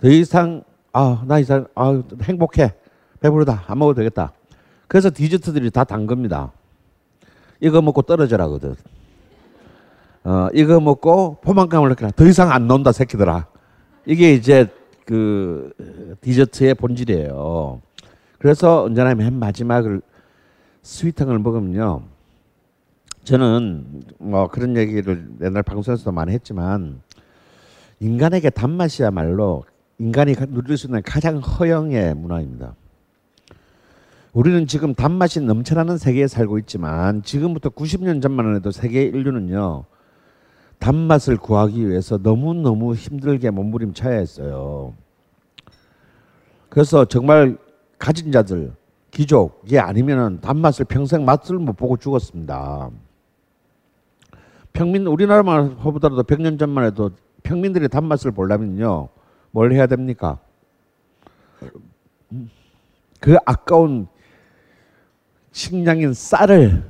[0.01, 2.73] 더 이상 아 나 이상 아 행복해
[3.21, 4.33] 배부르다 안 먹어도 되겠다.
[4.87, 6.53] 그래서 디저트들이 다 단 겁니다.
[7.61, 8.77] 이거 먹고 떨어져라거든.
[10.25, 12.13] 어, 이거 먹고 포만감을 느껴라.
[12.13, 13.47] 더 이상 안 나온다 새끼들아.
[14.07, 14.69] 이게 이제
[15.07, 15.73] 그
[16.21, 17.81] 디저트의 본질이에요.
[18.39, 20.01] 그래서 언제나 맨 마지막을
[21.17, 22.03] 걸 먹으면요.
[23.25, 27.01] 저는 뭐 그런 얘기를 옛날 방송에서도 많이 했지만
[28.01, 29.65] 인간에게 단맛이야말로
[29.99, 32.75] 인간이 누릴 수 있는 가장 허영의 문화입니다.
[34.33, 39.85] 우리는 지금 단맛이 넘쳐나는 세계에 살고 있지만 지금부터 90년 전만 해도 세계 인류는요
[40.81, 44.93] 단맛을 구하기 위해서 너무너무 힘들게 몸부림쳐야 했어요.
[46.69, 47.57] 그래서 정말
[47.99, 48.73] 가진 자들,
[49.13, 52.91] 귀족이 아니면은 단맛을 평생 맛을 못 보고 죽었습니다.
[54.73, 57.13] 평민 우리나라만 보더라도 100년 전만 해도
[57.45, 59.09] 평민들이 단맛을 보려면요.
[59.53, 60.39] 뭘 해야 됩니까?
[63.21, 64.09] 그 아까운
[65.53, 66.83] 식량인 쌀을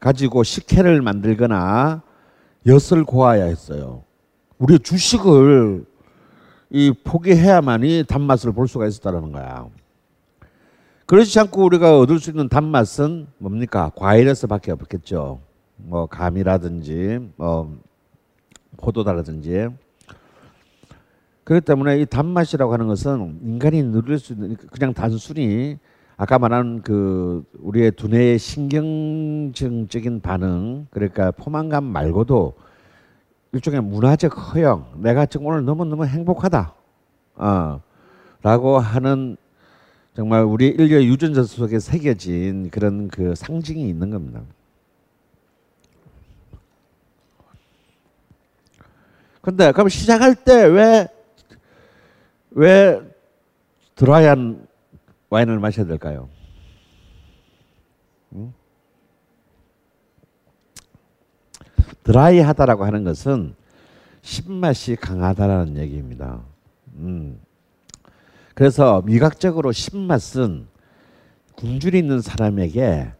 [0.00, 2.02] 가지고 식혜를 만들거나
[2.66, 4.04] 엿을 고아야 했어요.
[4.58, 5.84] 우리 주식을
[6.70, 9.68] 이 포기해야만이 단맛을 볼 수가 있었다는 거야.
[11.06, 13.90] 그렇지 않고 우리가 얻을 수 있는 단맛은 뭡니까?
[13.96, 15.40] 과일에서밖에 없겠죠.
[15.76, 17.78] 뭐 감이라든지 뭐
[18.76, 19.68] 포도다라든지
[21.48, 25.78] 그렇기 때문에 이 단맛이라고 하는 것은 인간이 누릴 수 있는 그냥 단순히
[26.18, 32.52] 아까 말한 그 우리의 두뇌의 신경증적인 반응 그러니까 포만감 말고도
[33.52, 36.74] 일종의 문화적 허영 내가 지금 오늘 너무너무 행복하다
[37.36, 37.80] 어,
[38.42, 39.38] 라고 하는
[40.14, 44.42] 정말 우리 인류의 유전자 속에 새겨진 그런 그 상징이 있는 겁니다.
[49.40, 51.08] 근데 그럼 시작할 때 왜
[52.50, 53.00] 왜
[53.94, 54.66] 드라이한
[55.30, 56.28] 와인을 마셔야 될까요?
[58.32, 58.52] 음?
[62.04, 63.54] 드라이하다라고 하는 것은
[64.22, 66.40] 신맛이 강하다라는 얘기입니다.
[66.94, 67.40] 음.
[68.54, 70.66] 그래서 미각적으로 신맛은
[71.54, 73.12] 굶주리 있는 사람에게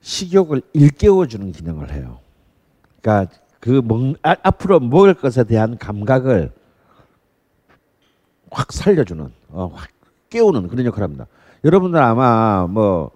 [0.00, 2.20] 식욕을 일깨워 주는 기능을 해요.
[3.00, 6.52] 그러니까 그 먹, 아, 앞으로 먹을 것에 대한 감각을
[8.54, 9.88] 확 살려주는, 어, 확
[10.30, 11.26] 깨우는 그런 역할을 합니다.
[11.64, 13.10] 여러분들 아마 뭐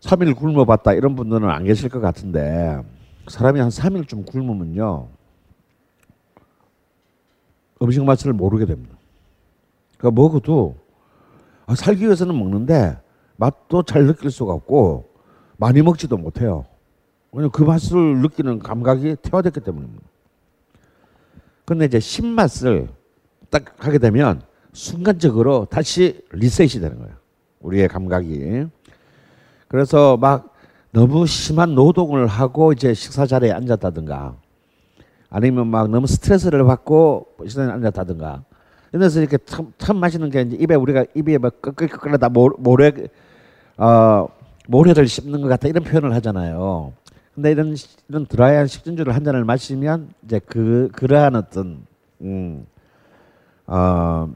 [0.00, 2.80] 3일 굶어봤다 이런 분들은 안 계실 것 같은데
[3.28, 5.08] 사람이 한 3일쯤 굶으면요
[7.82, 8.96] 음식 맛을 모르게 됩니다.
[9.98, 10.76] 그러니까 먹어도
[11.66, 12.98] 아, 살기 위해서는 먹는데
[13.36, 15.10] 맛도 잘 느낄 수가 없고
[15.56, 16.66] 많이 먹지도 못해요.
[17.32, 20.02] 왜냐면 그 맛을 느끼는 감각이 퇴화됐기 때문입니다.
[21.64, 22.88] 근데 이제 신맛을
[23.50, 27.14] 딱 하게 되면 순간적으로 다시 리셋이 되는 거예요.
[27.60, 28.66] 우리의 감각이.
[29.68, 30.54] 그래서 막
[30.92, 34.34] 너무 심한 노동을 하고 이제 식사 자리에 앉았다든가
[35.28, 38.44] 아니면 막 너무 스트레스를 받고 식사 자리에 앉았다든가
[38.92, 42.92] 이래서 이렇게 참, 참 맛있는 게 이제 입에 우리가 입에 막 끄끌끄끌하다 모래
[43.76, 44.28] 어
[44.66, 46.92] 모래를 씹는 것 같다 이런 표현을 하잖아요.
[47.34, 47.76] 근데 이런
[48.08, 51.86] 이런 드라이한 식전주를 한 잔을 마시면 이제 그 그러한 어떤
[52.20, 52.66] 음,
[53.70, 54.28] 어,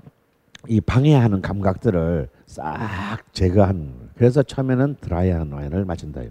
[0.69, 6.23] 이 방해하는 감각들을 싹 제거한 그래서 처음에는 드라이한 와인을 마신다.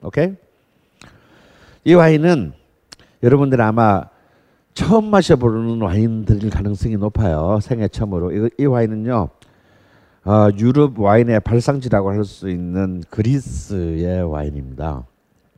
[0.00, 0.34] 오케이?
[1.84, 2.52] 이 와인은
[3.24, 4.04] 여러분들 아마
[4.74, 7.58] 처음 마셔보는 와인들일 가능성이 높아요.
[7.60, 8.30] 생애 처음으로.
[8.30, 9.28] 이, 이 와인은요.
[10.24, 15.04] 어, 유럽 와인의 발상지라고 할 수 있는 그리스의 와인입니다.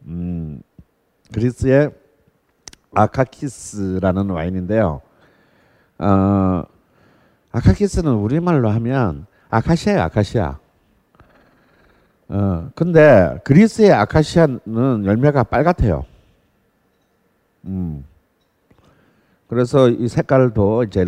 [0.06, 0.62] 음,
[1.34, 1.90] 그리스의
[2.94, 5.02] 아카키스라는 와인인데요.
[6.02, 6.64] 어,
[7.52, 10.58] 아카키스는 우리말로 하면 아카시아야 아카시아.
[12.28, 16.04] 어, 근데 그리스의 아카시아는 열매가 빨갛대요.
[17.66, 18.04] 음.
[19.46, 21.06] 그래서 이 색깔도 이제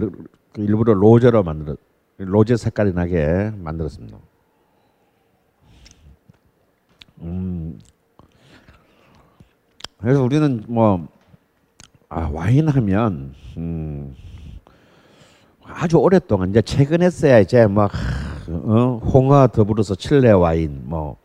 [0.57, 1.77] 일부러 로제로 만들어
[2.19, 4.19] 로제 색깔이 나게 만들었습니다.
[7.23, 7.81] 음.
[9.99, 11.09] 그래서 우리는 뭐
[12.11, 14.15] 아, 와인 하면 음,
[15.67, 17.91] 아주 오랫동안 이제 최근에서야 이제 막
[18.49, 21.17] 어, 홍어 더불어서 칠레 와인 뭐뭐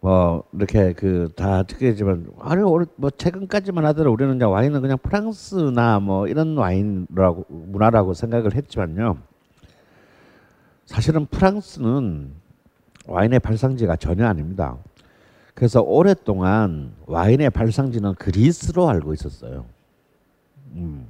[0.00, 6.56] 뭐 이렇게 그다 듣겠지만 아니 뭐 최근까지만 하더라도 우리는 이제 와인은 그냥 프랑스나 뭐 이런
[6.56, 9.18] 와인이라고 문화라고 생각을 했지만요.
[10.86, 12.32] 사실은 프랑스는
[13.06, 14.76] 와인의 발상지가 전혀 아닙니다.
[15.54, 19.64] 그래서 오랫동안 와인의 발상지는 그리스로 알고 있었어요.
[20.72, 21.08] 음.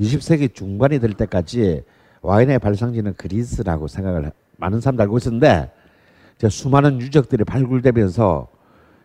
[0.00, 1.84] 20세기 중반이 될 때까지
[2.22, 5.70] 와인의 발상지는 그리스라고 생각을 많은 사람들 알고 있었는데
[6.36, 8.48] 이제 수많은 유적들이 발굴되면서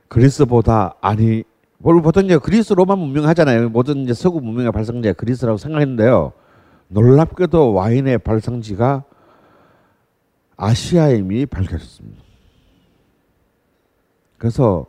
[0.07, 1.43] 그리스보다 아니
[1.81, 3.69] 보통 이제 그리스 로마 문명 하잖아요.
[3.69, 6.33] 모든 이제 서구 문명의 발상지가 그리스라고 생각했는데요.
[6.89, 9.03] 놀랍게도 와인의 발상지가
[10.57, 12.21] 아시아에 이미 발견했습니다.
[14.37, 14.85] 그래서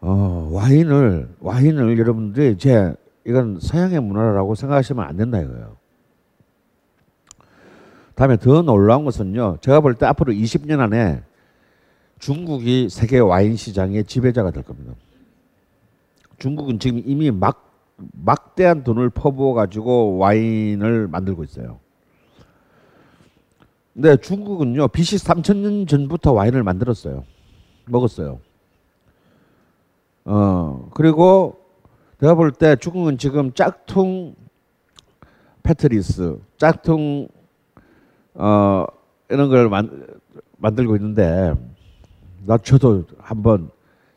[0.00, 2.94] 어, 와인을 와인을 여러분들이 이제
[3.26, 5.76] 이건 서양의 문화라고 생각하시면 안 된다 이거예요.
[8.14, 9.58] 다음에 더 놀라운 것은요.
[9.60, 11.22] 제가 볼 때 앞으로 20년 안에
[12.18, 14.94] 중국이 세계 와인 시장의 지배자가 될 겁니다.
[16.38, 21.78] 중국은 지금 이미 막 막대한 돈을 퍼부어 가지고 와인을 만들고 있어요.
[23.94, 27.24] 근데 중국은요 BC 3천년 전부터 와인을 만들었어요.
[27.86, 28.40] 먹었어요.
[30.24, 31.63] 어 그리고
[32.24, 34.34] 내가 볼 때 중국은 지금 짝퉁
[35.62, 37.28] 패트리스, 짝퉁
[38.32, 38.86] 어
[39.28, 40.06] 이런 걸 만,
[40.56, 41.52] 만들고 있는데
[42.46, 43.70] 나 저도 한번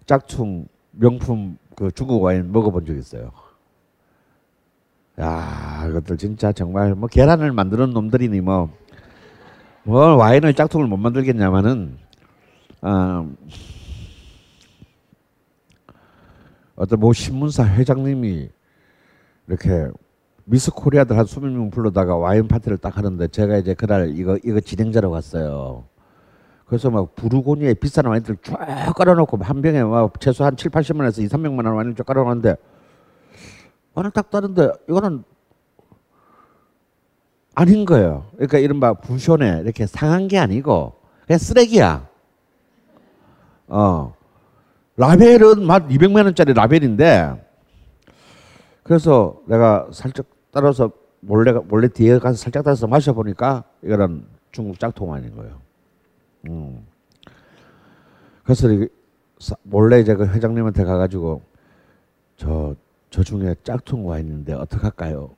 [0.05, 3.29] 짝퉁 명품 그 중국 와인 먹어본 적 있어요.
[5.19, 8.69] 야, 이것들 진짜 정말 뭐 계란을 만드는 놈들이니 뭐,
[9.83, 11.97] 뭐 와인을 짝퉁을 못 만들겠냐마는
[12.83, 13.29] 어,
[16.77, 18.49] 어떤 모 신문사 회장님이
[19.47, 19.89] 이렇게
[20.45, 24.59] 미스 코리아들 한 수백 명 불러다가 와인 파티를 딱 하는데 제가 이제 그날 이거 이거
[24.61, 25.85] 진행자로 갔어요.
[26.65, 31.21] 그래서 막 부르고니에 비싼 와인들 쫙 깔아놓고 한 병에 막 최소 한 7, 80만 원에서
[31.21, 32.55] 2, 300만 원 와인을 쫙 깔아놓는데
[33.95, 35.23] 와인을 딱 따는데 이거는
[37.55, 38.27] 아닌 거예요.
[38.33, 40.93] 그러니까 이른바 부쇼네 이렇게 상한 게 아니고
[41.25, 42.07] 그냥 쓰레기야.
[43.67, 44.16] 어.
[44.97, 47.43] 라벨은 막 200만 원짜리 라벨인데
[48.83, 55.09] 그래서 내가 살짝 따라서 몰래 몰래 뒤에 가서 살짝 따라서 마셔 보니까 이거는 중국 짝퉁
[55.09, 55.61] 와인인 거예요.
[56.49, 56.85] 음.
[58.43, 58.67] 그래서
[59.63, 61.41] 몰래 이제 그 회장님한테 가가지고
[62.37, 62.75] 저,
[63.09, 65.31] 저 중에 짝퉁 와인인데 어떡 할까요?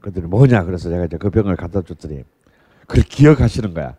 [0.00, 0.64] 그랬더니 뭐냐?
[0.64, 2.24] 그래서 제가 이제 그 병을 갖다 줬더니
[2.86, 3.96] 그걸 기억하시는 거야.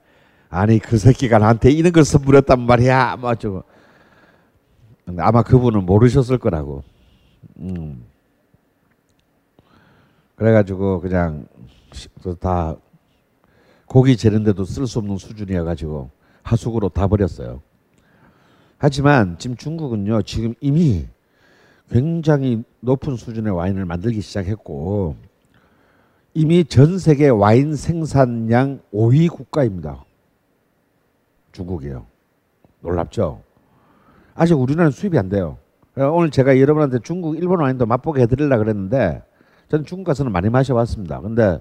[0.49, 3.17] 아니 그 새끼가 나한테 이런 걸 선물했단 말이야.
[3.17, 3.63] 뭐 어쩌고.
[5.17, 6.83] 아마 그분은 모르셨을 거라고.
[7.57, 8.05] 음.
[10.35, 11.47] 그래가지고 그냥
[12.39, 12.75] 다
[13.85, 16.09] 고기 재는데도 쓸 수 없는 수준이어가지고
[16.43, 17.61] 하수구로 다 버렸어요.
[18.77, 21.07] 하지만 지금 중국은요 지금 이미
[21.89, 25.15] 굉장히 높은 수준의 와인을 만들기 시작했고
[26.33, 30.03] 이미 전 세계 와인 생산량 5위 국가입니다.
[31.53, 32.05] 중국이요.
[32.81, 33.41] 놀랍죠?
[34.35, 35.57] 아직 우리나라는 수입이 안 돼요.
[35.95, 39.23] 오늘 제가 여러분한테 중국, 일본 와인도 맛보게 해드리려 그랬는데
[39.69, 41.21] 저는 중국 가서는 많이 마셔봤습니다.
[41.21, 41.57] 근데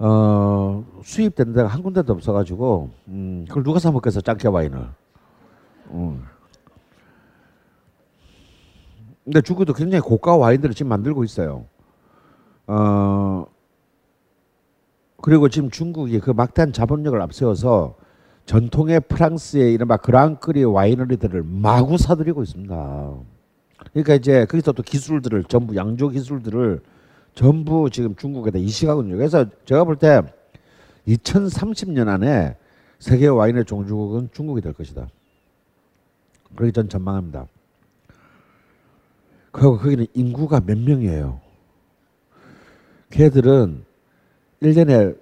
[0.00, 4.88] 어, 수입된 데가 한 군데도 없어가지고 음, 그걸 누가 사 먹겠어 짱깨 와인을.
[5.92, 6.24] 음.
[9.22, 11.66] 근데 중국도 굉장히 고가 와인들을 지금 만들고 있어요.
[12.66, 13.46] 어,
[15.22, 17.94] 그리고 지금 중국이 그 막대한 자본력을 앞세워서
[18.46, 23.14] 전통의 프랑스의 이른바 그랑크리 와이너리들을 마구 사들이고 있습니다.
[23.92, 26.80] 그러니까 이제 거기서 또 기술들을 전부 양조 기술들을
[27.34, 29.16] 전부 지금 중국에다 이식하거든요.
[29.16, 30.20] 그래서 제가 볼 때
[31.08, 32.56] 2030년 안에
[32.98, 35.06] 세계 와인의 종주국은 중국이 될 것이다.
[36.54, 37.46] 그렇게 전 전망합니다.
[39.50, 41.40] 그리고 거기는 인구가 몇 명이에요.
[43.10, 43.84] 걔들은
[44.62, 45.16] 1년에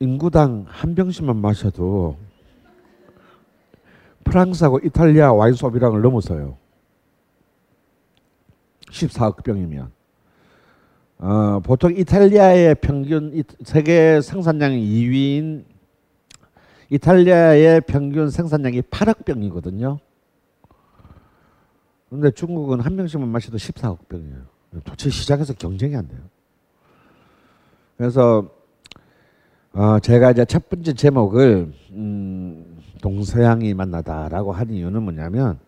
[0.00, 2.16] 인구당 한 병씩만 마셔도
[4.24, 6.56] 프랑스하고 이탈리아 와인 소비량을 넘어서요.
[8.90, 9.92] 14억 병이면.
[11.18, 15.64] 어, 보통 이탈리아의 평균 세계 생산량 2위인
[16.90, 19.98] 이탈리아의 평균 생산량이 8억 병이거든요.
[22.10, 24.54] 근데 중국은 한 병씩만 마셔도 14억 병이에요.
[24.84, 26.20] 도대체 시장에서 경쟁이 안 돼요.
[27.96, 28.48] 그래서
[29.74, 35.58] 어, 제가 이제 첫 번째 제목을 음, 동서양이 만나다라고 한 이유는 뭐냐면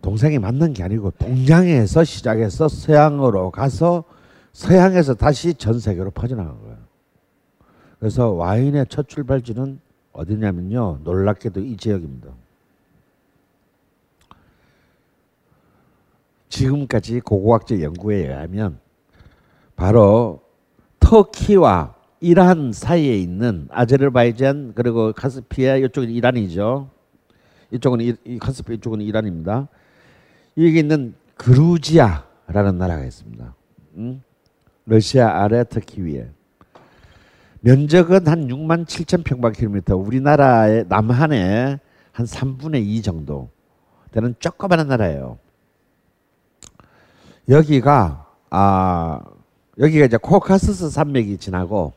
[0.00, 4.04] 동생이 만난 게 아니고 동양에서 시작해서 서양으로 가서
[4.52, 6.76] 서양에서 다시 전 세계로 퍼져나간 거예요.
[7.98, 9.80] 그래서 와인의 첫 출발지는
[10.12, 11.00] 어디냐면요.
[11.02, 12.28] 놀랍게도 이 지역입니다.
[16.48, 18.78] 지금까지 고고학적 연구에 의하면
[19.74, 20.42] 바로
[21.00, 26.88] 터키와 이란 사이에 있는 아제르바이잔 그리고 카스피아 이쪽은 이란이죠.
[27.72, 29.66] 이쪽은 이, 이 카스피아 이쪽은 이란입니다.
[30.58, 33.54] 여기 있는 그루지아라는 나라가 있습니다.
[33.96, 34.22] 음?
[34.86, 36.28] 러시아 아래 터키 위에
[37.60, 41.80] 면적은 한 6만 7천 평방킬로미터 우리나라의 남한의
[42.12, 43.50] 한 3분의 2 정도
[44.12, 45.38] 되는 조그마한 나라예요.
[47.48, 49.20] 여기가 아
[49.80, 51.94] 여기가 이제 코카스스 산맥이 지나고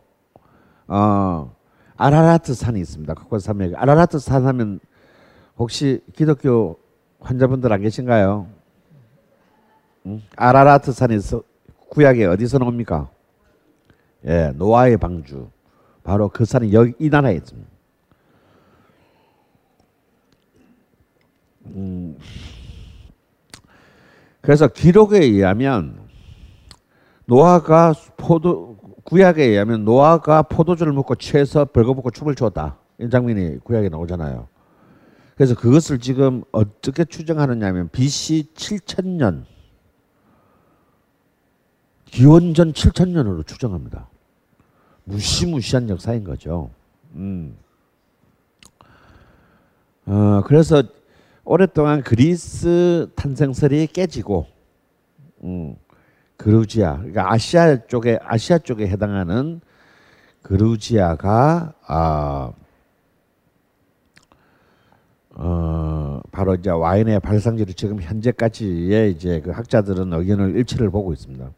[0.87, 1.55] 어
[1.97, 3.13] 아라라트 산이 있습니다.
[3.13, 3.73] 코카스스 산맥.
[3.75, 4.79] 아라라트 산 하면
[5.57, 6.77] 혹시 기독교
[7.19, 8.47] 환자분들 안 계신가요?
[10.07, 10.21] 응?
[10.35, 11.17] 아라라트 산이
[11.89, 13.09] 구약에 어디서 나옵니까?
[14.25, 15.49] 예, 노아의 방주.
[16.03, 17.69] 바로 그 산이 여기 이 나라에 있습니다.
[21.67, 22.17] 음,
[24.41, 25.99] 그래서 기록에 의하면
[27.25, 28.74] 노아가 포도
[29.05, 32.77] 구약에 의하면 노아가 포도주를 먹고 취해서 벌거벗고 춤을 추었다.
[32.99, 34.47] 이 장면이 구약에 나오잖아요.
[35.35, 39.43] 그래서 그것을 지금 어떻게 추정하느냐면 BC 7000년
[42.05, 44.09] 기원전 7000년으로 추정합니다.
[45.03, 46.71] 무시무시한 역사인 거죠.
[47.13, 47.55] 음.
[50.07, 50.81] 어, 그래서
[51.43, 54.47] 오랫동안 그리스 탄생설이 깨지고,
[55.43, 55.75] 음,
[56.37, 59.61] 그루지아, 그러니까 아시아 쪽에 아시아 쪽에 해당하는
[60.41, 62.51] 그루지아가 아,
[65.31, 71.49] 어, 바로 이제 와인의 발상지로 지금 현재까지의 이제 그 학자들은 의견을 일치를 보고 있습니다.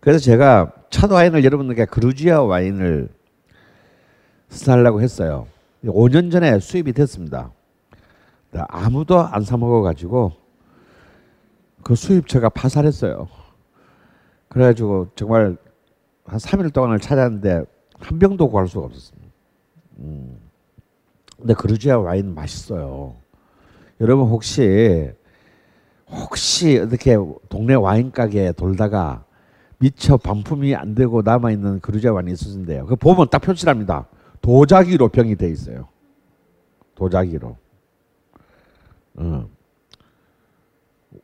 [0.00, 3.08] 그래서 제가 첫 와인을 여러분들께 그루지아 와인을
[4.48, 5.46] 수사하려고 했어요.
[5.84, 7.52] 5년 전에 수입이 됐습니다.
[8.68, 10.32] 아무도 안 사 먹어가지고
[11.84, 13.28] 그 수입처가 파산했어요.
[14.48, 15.56] 그래가지고 정말
[16.24, 17.64] 한 3일 동안을 찾았는데
[17.98, 19.28] 한 병도 구할 수가 없었습니다.
[19.98, 20.40] 음.
[21.36, 23.14] 근데 그루지아 와인 맛있어요.
[24.00, 25.10] 여러분 혹시
[26.08, 27.16] 혹시 어떻게
[27.48, 29.24] 동네 와인 가게 돌다가
[29.78, 32.86] 미처 반품이 안 되고 남아 있는 그루지아 와인이 있으신데요.
[32.86, 34.08] 그 보면 딱 표시랍니다.
[34.40, 35.88] 도자기로 병이 돼 있어요.
[36.94, 37.56] 도자기로.
[39.16, 39.48] 어.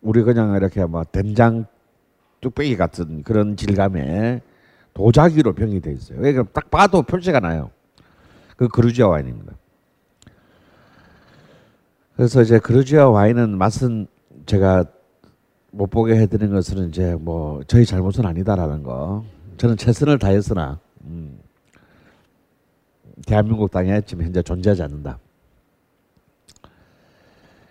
[0.01, 1.67] 우리 그냥 이렇게 뭐 된장
[2.41, 4.41] 뚝배기 같은 그런 질감의
[4.95, 6.19] 도자기로 병이 돼 있어요.
[6.19, 7.71] 그러니까 딱 봐도 표시가 나요.
[8.57, 9.53] 그 그루지아 와인입니다.
[12.17, 14.07] 그래서 이제 그루지아 와인은 맛은
[14.47, 14.85] 제가
[15.71, 19.25] 못 보게 해드린 것은 이제 뭐 저희 잘못은 아니다라는 거.
[19.57, 21.39] 저는 최선을 다했으나 음,
[23.27, 25.19] 대한민국 땅에 지금 현재 존재하지 않는다.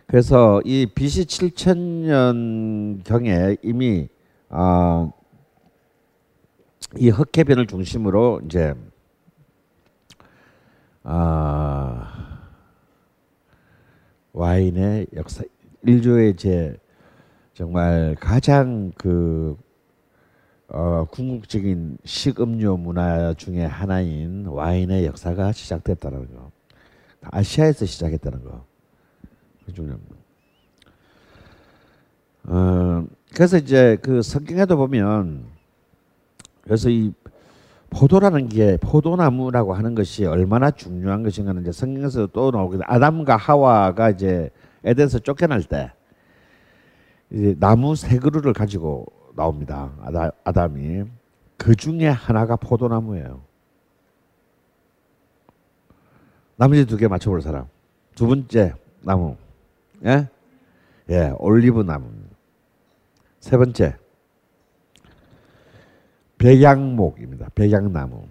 [0.10, 4.10] 그래서 이 BC 7000년 경에 이미
[4.50, 5.14] 어,
[6.98, 8.74] 이 흑해변을 중심으로 이제
[11.04, 12.02] 어,
[14.34, 15.44] 와인의 역사
[15.84, 16.76] 인류의 이제
[17.54, 19.56] 정말 가장 그
[20.70, 26.52] 어, 궁극적인 식음료 문화 중에 하나인 와인의 역사가 시작됐다는 거.
[27.22, 28.69] 아시아에서 시작했다는 거.
[29.74, 30.16] 중요합니다.
[32.46, 35.46] 어, 그래서 이제 그 성경에도 보면
[36.62, 37.14] 그래서 이
[37.90, 42.84] 포도라는 게 포도나무라고 하는 것이 얼마나 중요한 것인가는 이제 성경에서 또 나오거든요.
[42.88, 44.50] 아담과 하와가 이제
[44.84, 45.92] 에덴에서 쫓겨날 때
[47.32, 49.06] 이제 나무 세 그루를 가지고
[49.36, 49.92] 나옵니다.
[50.02, 51.04] 아다, 아담이
[51.58, 53.42] 그 중에 하나가 포도나무예요.
[56.56, 57.68] 나머지 두 개 맞춰볼 사람.
[58.16, 59.38] 두 번째 나무,
[60.06, 60.28] 예,
[61.10, 62.12] 예, 올리브 나무.
[63.40, 63.96] 세 번째
[66.38, 67.50] 백양목입니다.
[67.54, 68.28] 백양나무.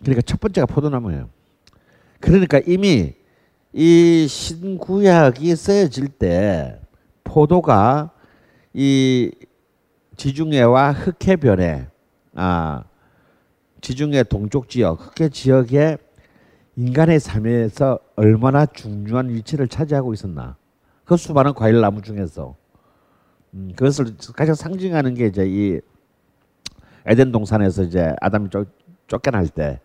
[0.00, 1.28] 그러니까 첫 번째가 포도나무예요.
[2.20, 3.14] 그러니까 이미
[3.72, 6.80] 이 신구약이 쓰여질 때
[7.24, 8.12] 포도가
[8.72, 9.30] 이
[10.16, 11.88] 지중해와 흑해변에
[12.34, 12.84] 아
[13.80, 15.98] 지중해 동쪽 지역, 흑해 지역에
[16.78, 20.54] 인간의 삶에서 얼마나 중요한 위치를 차지하고 있었나.
[21.04, 22.54] 그 수많은 과일 나무 중에서
[23.54, 25.80] 음, 그것을 가장 상징하는 게 이제 이
[27.04, 28.68] 에덴 동산에서 이제 아담이 쫓,
[29.08, 29.80] 쫓겨날 때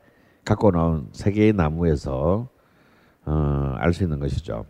[0.46, 2.48] 갖고 나온 세 개의 나무에서
[3.26, 4.66] 어, 알 수 있는 것이죠.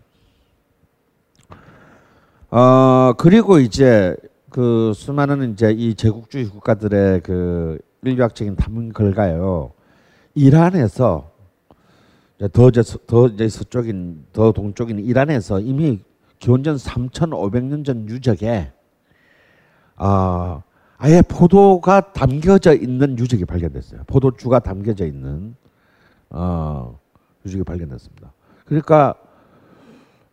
[2.51, 4.15] 어, 그리고 이제
[4.49, 9.73] 그 수많은 이제 이 제국주의 국가들의 그 인류학적인 탐문 결과요.
[10.35, 11.32] 이란에서
[12.51, 15.99] 더 이제 더 이제 서쪽인 더 동쪽인 이란에서 이미
[16.39, 18.71] 기원전 3,500년 전 유적에
[19.95, 20.61] 아
[20.97, 24.03] 아예 포도가 담겨져 있는 유적이 발견됐어요.
[24.07, 25.55] 포도주가 담겨져 있는
[26.29, 26.99] 어,
[27.45, 28.33] 유적이 발견됐습니다.
[28.65, 29.15] 그러니까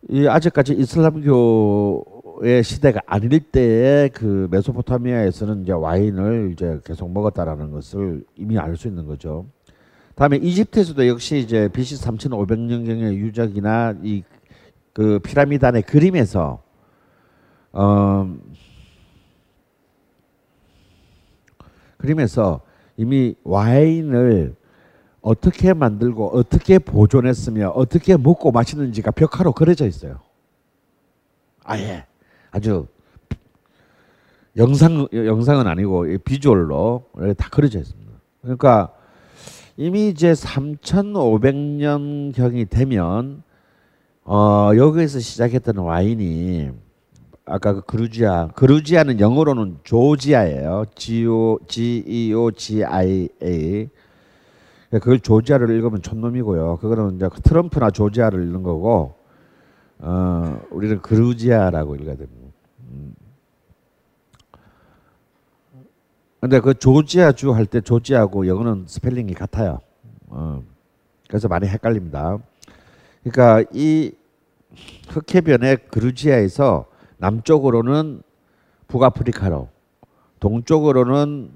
[0.09, 8.59] 이 아직까지 이슬람교의 시대가 아닐 때에 그 메소포타미아에서는 이제 와인을 이제 계속 먹었다라는 것을 이미
[8.59, 9.47] 알 수 있는 거죠.
[10.21, 14.23] 다음에 이집트에서도 역시 이제 BC 3,500년경의 유적이나 이
[14.93, 16.63] 그 피라미드 안의 그림에서
[17.73, 18.37] 어
[21.97, 22.61] 그림에서
[22.97, 24.57] 이미 와인을
[25.21, 30.21] 어떻게 만들고 어떻게 보존했으며 어떻게 먹고 마시는지가 벽화로 그려져 있어요.
[31.63, 32.07] 아예
[32.51, 32.87] 아주
[34.57, 37.05] 영상 영상은 아니고 이 비주얼로
[37.37, 38.13] 다 그려져 있습니다.
[38.43, 38.93] 그러니까
[39.81, 43.43] 이미 이제 3,500년 경이 되면
[44.25, 46.69] 어 여기에서 시작했던 와인이
[47.47, 50.85] 아까 그 그루지아 그루지아는 영어로는 조지아예요.
[50.95, 53.89] G O G E O G I A
[54.91, 56.77] 그걸 조지아를 읽으면 촌놈이고요.
[56.77, 59.15] 그거는 이제 트럼프나 조지아를 읽는 거고
[60.01, 62.40] 어 우리는 그루지아라고 읽어야 됩니다.
[66.41, 69.81] 근데 그 조지아 주 할 때 조지아고 영어는 스펠링이 같아요.
[70.29, 70.63] 어.
[71.29, 72.39] 그래서 많이 헷갈립니다.
[73.23, 74.13] 그러니까 이
[75.09, 76.87] 흑해변의 그루지아에서
[77.19, 78.23] 남쪽으로는
[78.89, 79.69] 북아프리카로,
[80.41, 81.51] 동쪽으로는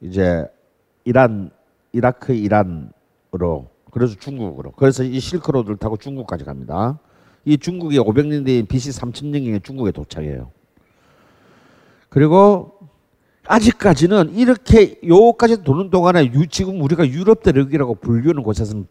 [0.00, 0.44] 이제
[1.04, 1.50] 이란,
[1.92, 4.72] 이라크, 이란으로, 그래서 중국으로.
[4.72, 6.98] 그래서 이 실크로드를 타고 중국까지 갑니다.
[7.44, 10.50] 이 중국이 500년 뒤인 BC 3000년 경에 중국에 도착해요.
[12.08, 12.78] 그리고
[13.46, 18.86] 아직까지는 이렇게 요까지 도는 동안에 유, 지금 우리가 유럽 대륙이라고 불리우는 곳에서는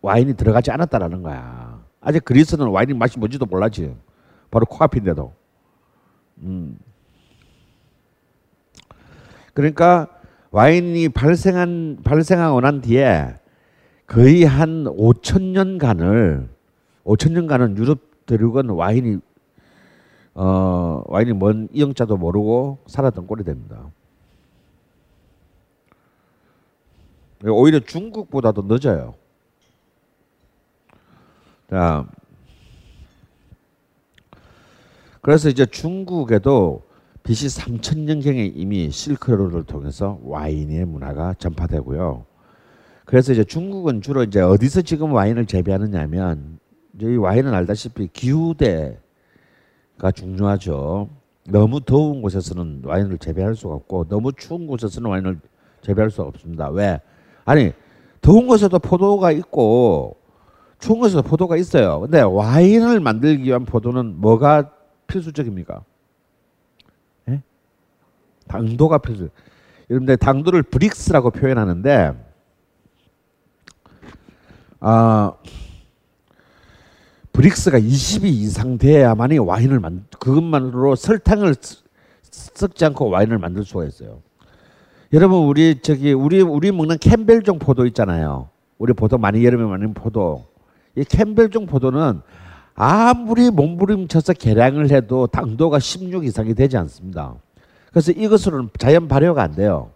[0.00, 1.82] 와인이 들어가지 않았다라는 거야.
[2.00, 3.94] 아직 그리스는 와인이 맛이 뭔지도 몰랐지.
[4.50, 5.32] 바로 코앞인데도.
[6.38, 6.78] 음.
[9.52, 10.08] 그러니까
[10.50, 13.34] 와인이 발생한 발생하고 난 뒤에
[14.06, 16.48] 거의 한 5천 년간을
[17.04, 19.18] 5천 년간은 유럽 대륙은 와인이
[20.34, 23.90] 어 와인이 뭔 이영자도 모르고 살았던 꼴이 됩니다.
[27.44, 29.14] 오히려 중국보다도 늦어요.
[31.70, 32.06] 자,
[35.20, 36.82] 그래서 이제 중국에도
[37.22, 42.24] BC 3000년경에 이미 실크로드를 통해서 와인의 문화가 전파되고요.
[43.04, 46.58] 그래서 이제 중국은 주로 이제 어디서 지금 와인을 재배하느냐면
[46.98, 48.98] 저희 와인은 알다시피 기후대가
[50.14, 51.10] 중요하죠.
[51.48, 55.40] 너무 더운 곳에서는 와인을 재배할 수가 없고 너무 추운 곳에서는 와인을
[55.82, 56.70] 재배할 수가 없습니다.
[56.70, 57.00] 왜?
[57.48, 57.72] 아니
[58.20, 60.18] 더운 곳에도 포도가 있고
[60.78, 62.00] 추운 곳에도 포도가 있어요.
[62.00, 64.70] 근데 와인을 만들기 위한 포도는 뭐가
[65.06, 65.82] 필수적입니까?
[67.30, 67.42] 예?
[68.48, 69.30] 당도가 필수.
[69.88, 72.22] 여러분들 당도를 브릭스라고 표현하는데
[74.80, 75.32] 아
[77.32, 81.54] 브릭스가 20이 이상 돼야만이 와인을 만 그것만으로 설탕을
[82.30, 84.20] 섞지 않고 와인을 만들 수가 있어요.
[85.14, 88.50] 여러분 우리 저기 우리 우리 먹는 캠벨종 포도 있잖아요.
[88.76, 90.44] 우리 포도 많이 여름에 먹는 포도.
[90.96, 92.20] 이 캠벨종 포도는
[92.74, 97.34] 아무리 몸부림쳐서 계량을 해도 당도가 16 이상이 되지 않습니다.
[97.90, 99.92] 그래서 이것으로는 자연 발효가 안 돼요.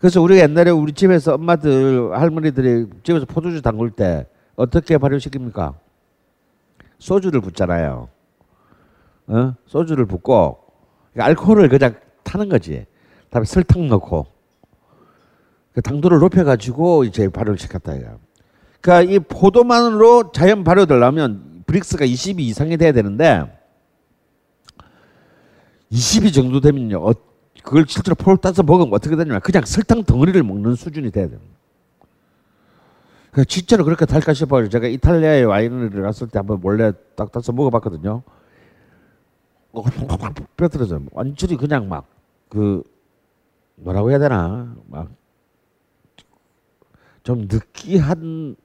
[0.00, 4.26] 그래서 우리가 옛날에 우리 집에서 엄마들 할머니들이 집에서 포도주 담글 때
[4.56, 5.74] 어떻게 발효시킵니까?
[6.98, 8.08] 소주를 붓잖아요.
[9.28, 9.54] 어?
[9.66, 10.58] 소주를 붓고
[11.16, 12.86] 알코올을 그냥 타는 거지.
[13.30, 14.31] 다음에 설탕 넣고 그
[15.80, 18.18] 당도를 높여가지고 이제 발효를 시켰다 이거.
[18.80, 23.58] 그러니까 이 포도만으로 자연 발효되려면 브릭스가 22 이상이 돼야 되는데
[25.90, 26.98] 22 정도 되면요.
[26.98, 27.12] 어,
[27.62, 31.38] 그걸 실제로 포를 따서 먹으면 어떻게 되냐면 그냥 설탕 덩어리를 먹는 수준이 돼야 돼요.
[33.30, 34.68] 그 진짜로 그렇게 달까 싶어요.
[34.68, 38.22] 제가 이탈리아에 와인을 갔을 때 한번 몰래 딱 따서 먹어봤거든요.
[40.56, 42.12] 뼈들어져 완전히 그냥 막
[42.52, 42.82] 그
[43.76, 45.08] 뭐라고 해야 되나 막
[47.22, 48.56] 좀 느끼한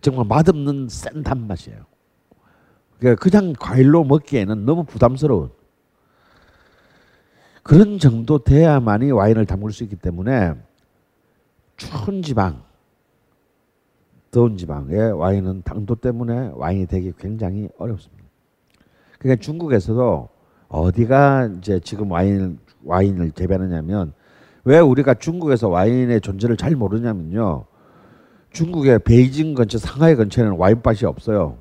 [0.00, 1.84] 정말 맛없는 센 단맛이에요.
[2.98, 5.50] 그러니까 그냥 과일로 먹기에는 너무 부담스러운
[7.62, 10.54] 그런 정도 돼야만이 와인을 담글 수 있기 때문에
[11.76, 12.62] 추운 지방,
[14.30, 18.24] 더운 지방의 와인은 당도 때문에 와인이 되기 굉장히 어렵습니다.
[19.18, 20.28] 그러니까 중국에서도
[20.68, 24.14] 어디가 이제 지금 와인 와인을 재배하느냐면
[24.64, 27.64] 왜 우리가 중국에서 와인의 존재를 잘 모르냐면요.
[28.52, 31.58] 중국의 베이징 근처, 상하이 근처에는 와인밭이 없어요.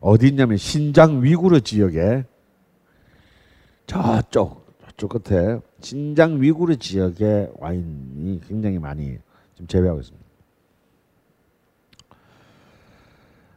[0.00, 2.24] 어디 있냐면 신장 위구르 지역에
[3.86, 9.18] 저쪽 저쪽 끝에 신장 위구르 지역에 와인이 굉장히 많이
[9.54, 10.26] 지금 재배하고 있습니다.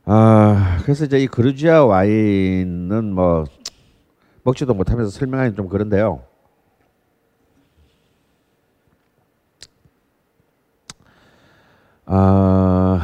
[0.05, 3.45] 아 그래서 이제 이 그루지아 와인은 뭐
[4.43, 6.23] 먹지도 못하면서 설명하기 좀 그런데요.
[12.05, 12.99] 아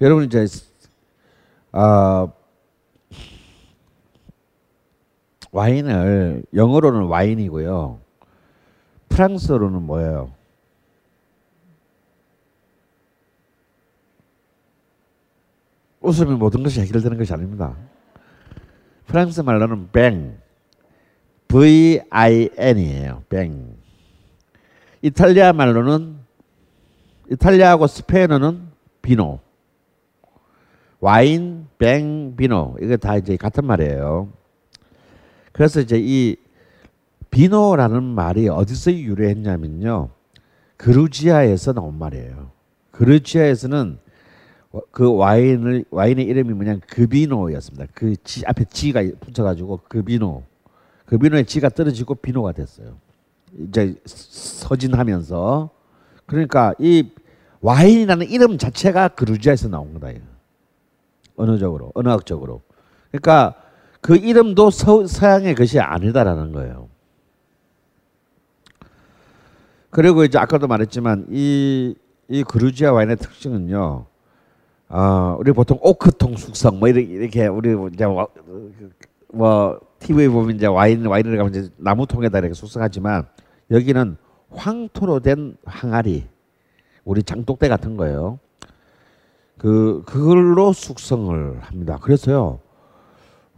[0.00, 0.46] 여러분 이제
[1.72, 2.28] 아
[5.52, 7.98] 와인을 영어로는 와인이고요.
[9.08, 10.35] 프랑스어로는 뭐예요?
[16.06, 17.74] 웃으면 모든 것이 해결되는 것이 아닙니다.
[19.06, 20.38] 프랑스 말로는 뱅,
[21.48, 23.22] V-I-N이에요.
[23.28, 23.76] 뱅.
[25.02, 26.16] 이탈리아 말로는
[27.30, 28.68] 이탈리아하고 스페인어는
[29.02, 29.40] 비노.
[31.00, 32.76] 와인, 뱅, 비노.
[32.80, 34.28] 이게 다 이제 같은 말이에요.
[35.52, 36.36] 그래서 이제 이
[37.30, 40.10] 비노라는 말이 어디서 유래했냐면요.
[40.76, 42.50] 그루지아에서 나온 말이에요.
[42.90, 43.98] 그루지아에서는
[44.90, 47.86] 그 와인을 와인의 이름이 뭐냐 그비노였습니다.
[47.94, 50.42] 그 지, 앞에 지가 붙여가지고 그비노.
[51.06, 52.96] 그비노의 지가 떨어지고 비노가 됐어요.
[53.58, 55.70] 이제 서진하면서
[56.26, 57.10] 그러니까 이
[57.60, 60.08] 와인이라는 이름 자체가 그루지아에서 나온 거다.
[61.36, 62.62] 언어적으로, 언어학적으로.
[63.10, 63.54] 그러니까
[64.00, 66.88] 그 이름도 서, 서양의 것이 아니다라는 거예요.
[69.90, 71.94] 그리고 이제 아까도 말했지만 이,
[72.28, 74.06] 이 그루지아 와인의 특징은요.
[74.88, 78.26] 어, 우리 보통 오크통 숙성 뭐 이렇게, 이렇게 우리 이제 와,
[79.32, 83.26] 뭐 TV에 보면 이제 와인 와인을 가면 이제 나무통에다 이렇게 숙성하지만
[83.70, 84.16] 여기는
[84.50, 86.26] 황토로 된 항아리
[87.04, 88.38] 우리 장독대 같은 거예요.
[89.58, 91.98] 그 그걸로 숙성을 합니다.
[92.00, 92.60] 그래서요.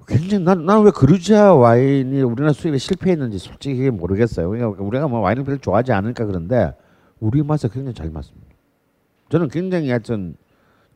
[0.06, 4.48] 굉장히 난난왜 그루지아 와인이 우리나라 수입에 실패했는지 솔직히 모르겠어요.
[4.48, 6.74] 그러니까 우리가 뭐 와인을 별로 좋아하지 않으니까 그런데
[7.20, 8.48] 우리 맛에 굉장히 잘 맞습니다.
[9.28, 10.36] 저는 굉장히 하여튼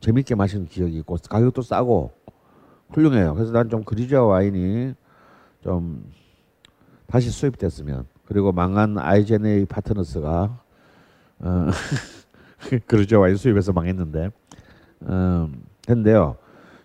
[0.03, 2.11] 재밌게 마시는 기억이 있고 가격도 싸고
[2.89, 3.33] 훌륭해요.
[3.35, 4.93] 그래서 난 좀 그루지아 와인이
[5.63, 6.11] 좀
[7.07, 10.59] 다시 수입됐으면 그리고 망한 아이제네 파트너스가
[11.39, 11.67] 어,
[12.87, 14.29] 그루지아 와인 수입해서 망했는데
[15.03, 16.35] 음, 근데요.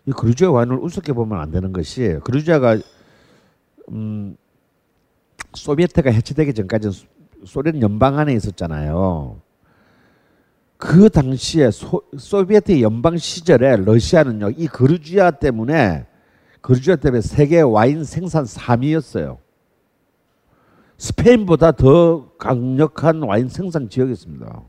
[0.07, 2.79] 이 그루지아 와인을 우습게 보면 안 되는 것이 그루지아가
[3.91, 4.37] 음,
[5.55, 6.95] 소비에트가 해체되기 전까지는
[7.47, 9.41] 소련 연방 안에 있었잖아요.
[10.79, 16.07] 그 당시에 소, 소비에트 연방 시절에 러시아는요 이 그루지아 때문에
[16.61, 19.39] 그루지아 때문에 세계 와인 생산 3위였어요.
[20.97, 24.62] 스페인보다 더 강력한 와인 생산 지역이었습니다.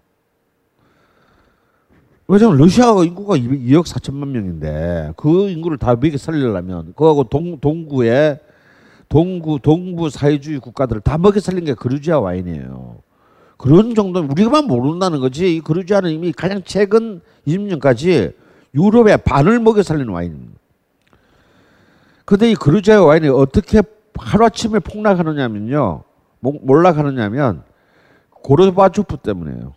[2.28, 8.40] 왜냐면 러시아가 인구가 2억 4천만 명인데 그 인구를 다 먹여 살리려면 그하고 동, 동구에
[9.10, 12.99] 동구 동부 사회주의 국가들을 다 먹여 살린 게 그루지아 와인이에요.
[13.60, 15.58] 그런 정도 우리만 모른다는 거지.
[15.58, 18.34] 이 그루지아는 이미 가장 최근 20년까지
[18.74, 20.58] 유럽의 반을 먹여 살린 와인입니다.
[22.24, 23.82] 근데 이 그루지아 와인이 어떻게
[24.18, 26.04] 하루아침에 폭락하느냐면요.
[26.40, 27.64] 몰락하느냐면
[28.30, 29.74] 고르바초프 때문에요.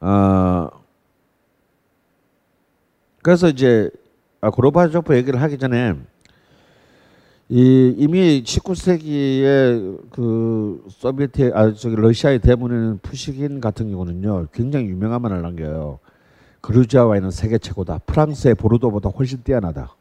[0.00, 0.68] 어,
[3.22, 3.88] 그래서 이제
[4.40, 5.94] 아, 고르바초프 얘기를 하기 전에
[7.50, 15.40] 이 이미 19세기에 그 소비에트 아 저기 러시아의 대문에는 푸시긴 같은 경우는요 굉장히 유명한 말을
[15.40, 15.98] 남겨요.
[16.60, 18.00] 그루지아 와인은 세계 최고다.
[18.04, 19.94] 프랑스의 보르도보다 훨씬 뛰어나다.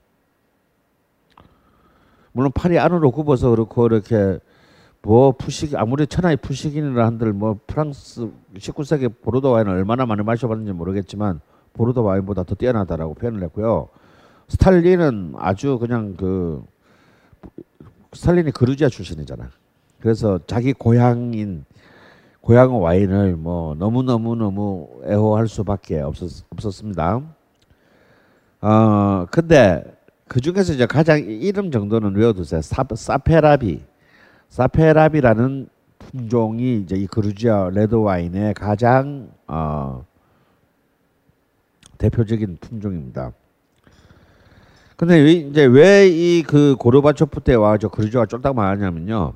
[2.33, 4.39] 물론 팔이 안으로 굽어서 그렇고 이렇게
[5.01, 11.39] 뭐 푸식 아무리 천하의 푸식인이라 한들 뭐 프랑스 19세기 보르도 와인을 얼마나 많이 마셔봤는지 모르겠지만
[11.71, 13.87] 보르도 와인보다 더 뛰어나다라고 표현을 했고요.
[14.49, 16.61] 스탈린은 아주 그냥 그
[18.13, 19.49] 스탈린이 그루지아 출신이잖아.
[19.99, 21.65] 그래서 자기 고향인
[22.41, 27.21] 고향 와인을 뭐 너무 너무 너무 애호할 수밖에 없었, 없었습니다.
[28.61, 29.83] 어 근데
[30.27, 32.61] 그 중에서 이제 가장 이름 정도는 외워두세요.
[32.61, 33.81] 사, 사페라비,
[34.49, 35.69] 사페라비라는
[35.99, 40.05] 품종이 이제 이 그루지아 레드 와인의 가장 어,
[41.97, 43.31] 대표적인 품종입니다.
[44.97, 49.33] 근데 이제 왜 이 그 고르바초프 때와 저 그루지아가 쫄딱 망하냐면요.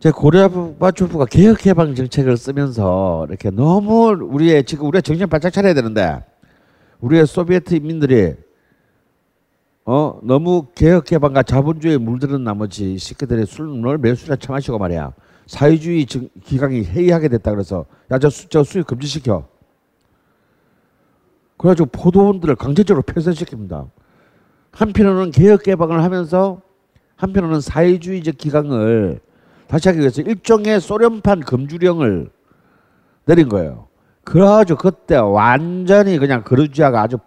[0.00, 6.22] 제 고르바초프가 개혁 개방 정책을 쓰면서 이렇게 너무 우리의 지금 우리가 정신 바짝 차려야 되는데
[7.00, 8.34] 우리의 소비에트 인민들이
[9.84, 15.12] 어 너무 개혁 개방과 자본주의에 물드는 나머지 새끼들이 술을 매수나 처마시고 말이야
[15.46, 19.46] 사회주의 기강이 해이하게 됐다 그래서 야 저 저 수입 금지시켜
[21.56, 23.90] 그래가지고 포도원들을 강제적으로 폐쇄시킵니다.
[24.72, 26.60] 한편으로는 개혁 개방을 하면서
[27.16, 29.20] 한편으로는 사회주의적 기강을
[29.68, 32.30] 다시 하기 위해서 일종의 소련판 금주령을
[33.24, 33.88] 내린 거예요.
[34.24, 37.18] 그래가지고 그때 완전히 그냥 그루지아가 아주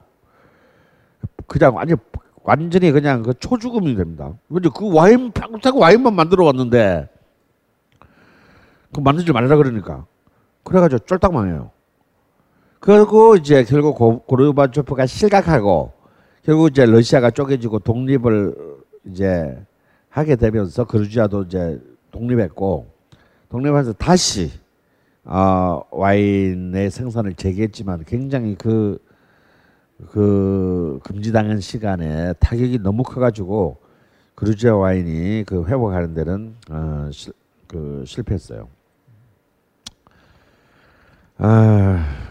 [1.48, 1.98] 그냥 완전
[2.44, 4.34] 완전히 그냥 그 초죽음이 됩니다.
[4.50, 7.10] 그 와인 평생 와인만 만들어 왔는데
[8.94, 10.06] 그 만들지 말라 그러니까
[10.64, 11.72] 그래가지고 쫄딱 망해요.
[12.80, 15.92] 그리고 이제 결국 고, 고르바초프가 실각하고
[16.44, 18.56] 결국 이제 러시아가 쪼개지고 독립을
[19.06, 19.58] 이제
[20.10, 21.80] 하게 되면서 그루지아도 이제
[22.12, 22.88] 독립했고
[23.50, 24.52] 독립하면서 다시
[25.26, 28.98] 어, 와인의 생산을 재개했지만 굉장히 그,
[30.10, 33.78] 그 금지당한 시간에 타격이 너무 커가지고
[34.36, 37.34] 그루지아 와인이 그 회복하는 데는 어, 실,
[37.68, 38.70] 그 실패했어요.
[41.38, 42.29] 아,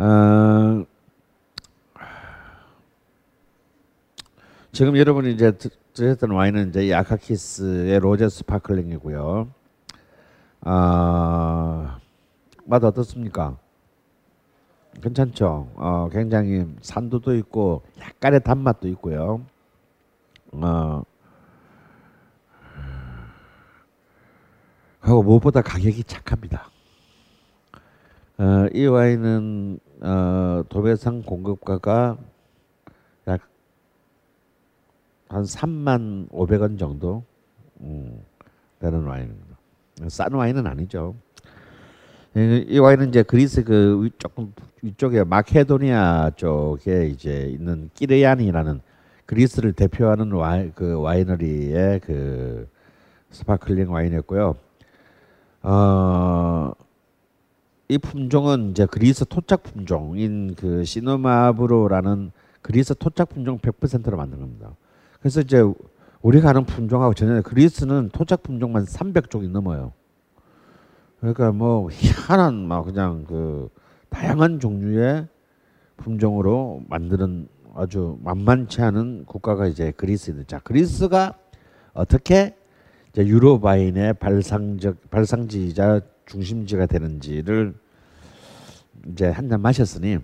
[0.00, 0.86] 어,
[4.72, 9.48] 지금 여러분이 이제 드- 드셨던 와인은 이제 아카키스의 로제 스파클링이고요.
[10.62, 11.98] 아,
[12.64, 13.58] 맛 어떻습니까?
[15.02, 15.68] 괜찮죠.
[15.74, 19.44] 어, 굉장히 산도도 있고 약간의 단맛도 있고요.
[20.52, 21.02] 어,
[25.00, 26.70] 하고 무엇보다 가격이 착합니다.
[28.38, 32.16] 어, 이 와인은 어, 도매상 공급가가
[33.28, 33.50] 약
[35.30, 37.22] 한 3만 500원 정도
[37.80, 38.20] 음,
[38.80, 39.56] 되는 와인입니다.
[40.08, 41.14] 싼 와인은 아니죠.
[42.36, 48.80] 이, 이 와인은 이제 그리스 그 위- 조금 위쪽에 마케도니아 쪽에 이제 있는 끼르야니라는
[49.26, 52.68] 그리스를 대표하는 와인 그 와이너리의 그
[53.30, 54.56] 스파클링 와인이었고요.
[55.62, 56.72] 어,
[57.90, 62.30] 이 품종은 이제 그리스 토착 품종인 그 시노마브로라는
[62.62, 64.76] 그리스 토착 품종 100%로 만든 겁니다.
[65.18, 65.60] 그래서 이제
[66.22, 69.92] 우리가 아는 품종하고 전혀 그리스는 토착 품종만 300종이 넘어요.
[71.18, 73.68] 그러니까 뭐 희한한 막 그냥 그
[74.08, 75.26] 다양한 종류의
[75.96, 80.46] 품종으로 만드는 아주 만만치 않은 국가가 이제 그리스입니다.
[80.46, 81.34] 자, 그리스가
[81.92, 82.54] 어떻게
[83.08, 87.74] 이제 유럽 와인의 발상적 발상지이자 중심지가 되는지를
[89.12, 90.18] 이제 한 잔 마셨으니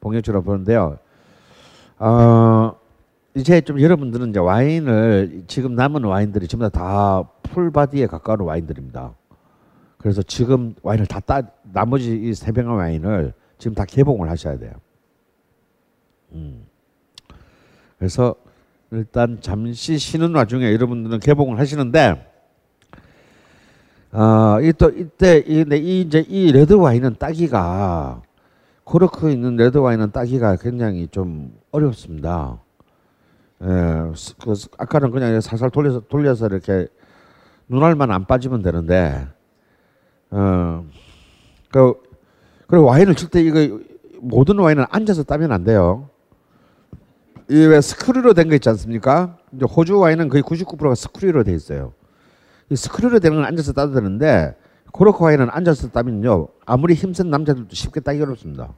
[0.00, 0.98] 본격적으로 보는데요.
[1.98, 2.74] 어,
[3.34, 9.14] 이제 좀 여러분들은 이제 와인을 지금 남은 와인들이 전부 다 풀바디에 가까운 와인들입니다.
[9.98, 14.72] 그래서 지금 와인을 다 따, 나머지 이 세 병의 와인을 지금 다 개봉을 하셔야 돼요.
[16.32, 16.64] 음.
[17.98, 18.34] 그래서
[18.90, 22.31] 일단 잠시 쉬는 와중에 여러분들은 개봉을 하시는데
[24.12, 28.22] 어, 이또 이때 이, 근데 이 이제 이 레드 와인은 따기가
[28.84, 32.58] 코르크 있는 레드 와인은 따기가 굉장히 좀 어렵습니다.
[33.62, 36.88] 예, 스- 그 스- 아까는 그냥 살살 돌려서 돌려서 이렇게
[37.68, 39.26] 눈알만 안 빠지면 되는데,
[40.30, 40.84] 어,
[41.70, 41.94] 그
[42.66, 43.80] 그리고 와인을 딸 때 이거
[44.20, 46.10] 모든 와인은 앉아서 따면 안 돼요.
[47.48, 49.36] 이 왜 스크류로 된 거 있지 않습니까?
[49.54, 51.92] 이제 호주 와인은 거의 99%가 스크류로 돼 있어요.
[52.72, 54.56] 이 스크류로 되는 건 앉아서 따도 되는데
[54.92, 58.72] 코르크 와인은 앉아서 따면요 아무리 힘센 남자들도 쉽게 따기 어렵습니다.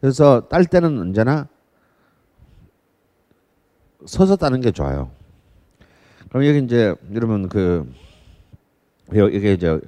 [0.00, 1.48] 그래서 딸 때는 언제나
[4.06, 5.10] 서서 따는 게 좋아요.
[6.28, 7.92] 그럼 여기 이제 여러분 그
[9.16, 9.80] 여- 이게 이제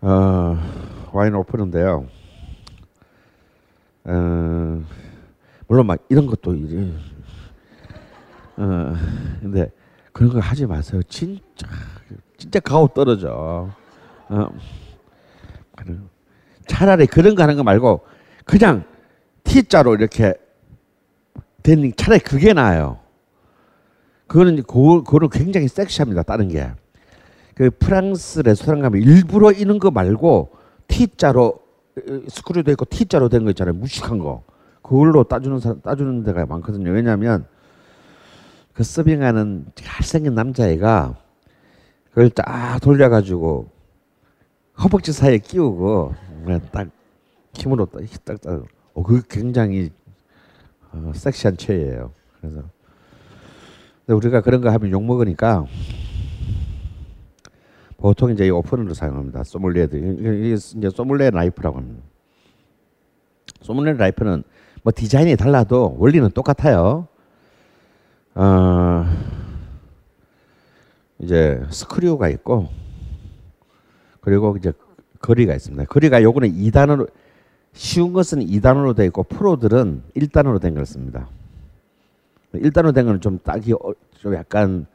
[0.00, 0.58] 어,
[1.12, 2.08] 와인 오픈인데요.
[4.04, 4.82] 어,
[5.68, 6.90] 물론 막 이런 것도 이래.
[8.56, 8.94] 어,
[9.40, 9.70] 근데
[10.12, 11.02] 그런 거 하지 마세요.
[11.04, 11.68] 진짜
[12.40, 13.70] 진짜 가오 떨어져.
[14.30, 14.48] 어.
[16.66, 18.00] 차라리 그런 거 하는 거 말고
[18.44, 18.84] 그냥
[19.44, 20.34] T자로 이렇게
[21.62, 22.98] 된 차라리 그게 나아요.
[24.26, 26.22] 그거는 그거, 그거는 굉장히 섹시합니다.
[26.22, 26.70] 다른 게.
[27.54, 30.52] 그 프랑스 레스토랑 가면 일부러 이런 거 말고
[30.88, 33.74] T자로 어, 스크류도 있고 T자로 된 거 있잖아요.
[33.74, 34.44] 무식한 거.
[34.82, 36.90] 그걸로 따주는 사람 따주는 데가 많거든요.
[36.90, 37.44] 왜냐하면
[38.72, 41.16] 그 서빙하는 잘생긴 남자애가
[42.10, 43.70] 그걸 딱 돌려가지고
[44.82, 46.88] 허벅지 사이에 끼우고 그냥 딱
[47.54, 48.64] 힘으로 딱딱 딱.
[48.94, 49.90] 어, 그 굉장히
[50.92, 52.12] 어, 섹시한 체예요.
[52.40, 52.62] 그래서
[54.06, 55.66] 근데 우리가 그런 거 하면 욕 먹으니까
[57.98, 59.44] 보통 이제 이 오프너를 사용합니다.
[59.44, 62.02] 소믈리에들 이게 이제 소믈리에 나이프라고 합니다.
[63.60, 64.42] 소믈리에 나이프는
[64.82, 67.06] 뭐 디자인이 달라도 원리는 똑같아요.
[68.34, 69.04] 어,
[71.20, 72.68] 이제 스크류가 있고
[74.20, 74.72] 그리고 이제
[75.20, 75.84] 걸이가 있습니다.
[75.84, 77.08] 걸이가 요거는 2단으로
[77.72, 81.28] 쉬운 것은 2단으로 되어 있고 프로들은 1단으로 된 걸 씁니다.
[82.54, 84.86] 1단으로 된 거는 좀 따기 어- 좀 약간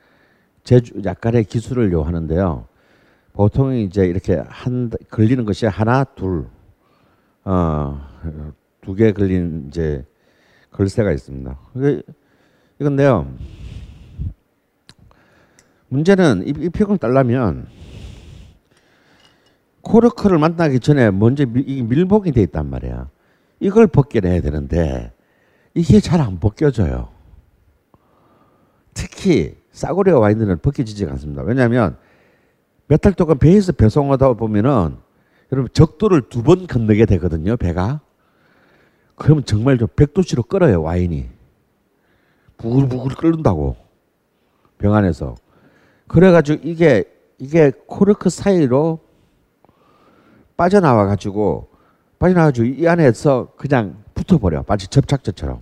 [0.63, 2.67] 제주 약간의 기술을 요하는데요.
[3.33, 6.47] 보통 이제 이렇게 한 걸리는 것이 하나 둘
[7.43, 8.01] 어,
[8.81, 10.03] 두 개 걸린 이제
[10.71, 11.57] 걸쇠가 있습니다.
[12.79, 13.27] 이건데요.
[15.89, 17.67] 문제는 이, 이 픽을 따려면
[19.81, 23.09] 코르크를 만나기 전에 먼저 미, 이 밀봉이 돼 있단 말이야.
[23.59, 25.13] 이걸 벗겨내야 되는데
[25.73, 27.09] 이게 잘 안 벗겨져요.
[28.93, 31.43] 특히 싸구려 와인들은 벗겨지지 않습니다.
[31.43, 31.97] 왜냐하면
[32.87, 34.97] 몇 달 동안 배에서 배송하다 보면은
[35.51, 37.57] 여러분 적도를 두 번 건너게 되거든요.
[37.57, 38.01] 배가.
[39.15, 41.29] 그러면 정말 저 100도씨로 끓어요 와인이.
[42.57, 43.75] 부글부글 끓는다고
[44.77, 45.35] 병 안에서.
[46.07, 47.03] 그래가지고 이게
[47.37, 48.99] 이게 코르크 사이로
[50.57, 51.69] 빠져나와 가지고
[52.19, 55.61] 빠져나와가지고 이 안에서 그냥 붙어버려 마치 접착제처럼.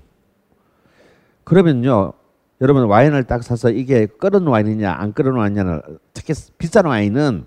[1.43, 2.13] 그러면요
[2.61, 5.81] 여러분 와인을 딱 사서 이게 끓은 와인이냐 안 끓은 와인이냐는
[6.13, 7.45] 특히 비싼 와인은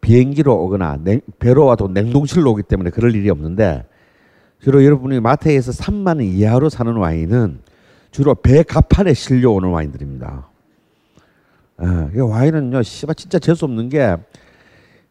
[0.00, 3.84] 비행기로 오거나 냉, 배로 와도 냉동실로 오기 때문에 그럴 일이 없는데
[4.60, 7.60] 주로 여러분이 마트에서 3만 원 이하로 사는 와인은
[8.10, 10.47] 주로 배 가판에 실려 오는 와인들입니다.
[11.78, 14.16] 아, 이 와인은요, 씨발 진짜 재수 없는 게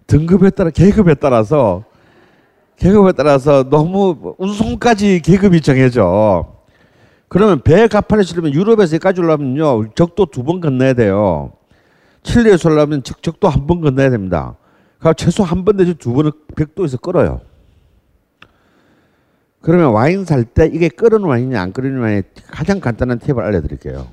[0.05, 1.83] 등급에 따라 계급에 따라서
[2.77, 6.45] 계급에 따라서 너무 운송까지 계급이 정해져.
[7.29, 11.53] 그러면 배 가판에 실으면 유럽에서 올라면요 적도 두 번 건너야 돼요.
[12.23, 14.55] 칠리에서 올라면 적, 적도 한 번 건너야 됩니다.
[14.99, 17.41] 그럼 최소 한 번 내지 두 번은 백도에서 끓어요.
[19.61, 24.07] 그러면 와인 살 때 이게 끓은 와인이냐 안 끓은 와인이 가장 간단한 팁을 알려드릴게요.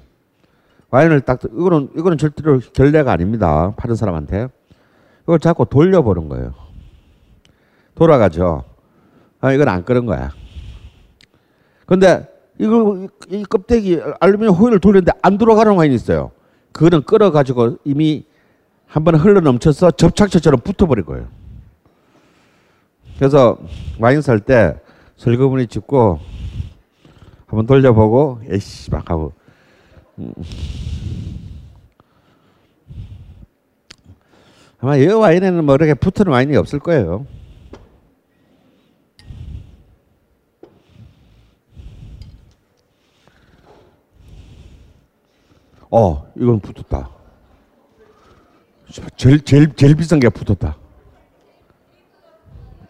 [0.95, 3.74] 와인을 딱 이거는 이거는 절대로 결례가 아닙니다.
[3.76, 4.47] 파는 사람한테
[5.24, 6.55] 이걸 자꾸 돌려보는 거예요.
[7.97, 8.62] 돌아가죠.
[9.40, 10.30] 아 이건 안 끓은 거야.
[11.86, 12.28] 근데
[12.61, 16.30] 이거 이 껍데기 알루미늄 호일을 돌리는데 안 돌아가는 와인이 있어요.
[16.70, 18.24] 그거는 끓어 가지고 이미
[18.86, 21.26] 한번 흘러 넘쳐서 접착제처럼 붙어버릴 거예요.
[23.18, 23.59] 그래서
[23.99, 24.78] 와인 살때
[25.16, 26.20] 슬그머니 짚고
[27.47, 29.43] 한번 돌려보고 에이씨 막 하고 음.
[34.78, 37.26] 아마 이 와인에는 뭐 이렇게 붙은 와인이 없을 거예요.
[45.90, 47.08] 어, 이건 붙었다.
[49.16, 50.76] 제일 제일 제일 비싼 게 붙었다.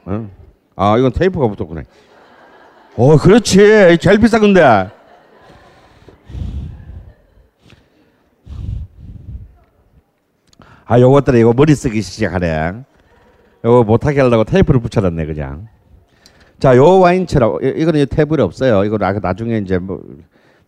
[0.09, 0.31] 응?
[0.77, 1.83] 아, 이건 테이프가 붙었구나.
[2.97, 3.99] 어, 그렇지.
[4.01, 4.91] 제일 비싼 건데.
[10.87, 12.85] 아, 요것들은 이거 머리 쓰기 시작하네.
[13.65, 15.69] 요거 못하게 하려고 테이프를 붙여놨네, 그냥.
[16.59, 18.85] 자, 요 와인처럼, 이- 이거는 테이블이 없어요.
[18.85, 20.01] 이거 나- 나중에 이제 뭐,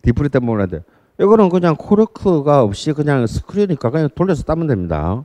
[0.01, 0.81] 디프리 때 먹는데.
[1.19, 5.23] 이거는 그냥 코르크가 없이 그냥 스크류니까 그냥 돌려서 따면 됩니다.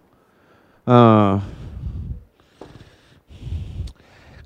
[0.87, 1.43] 어.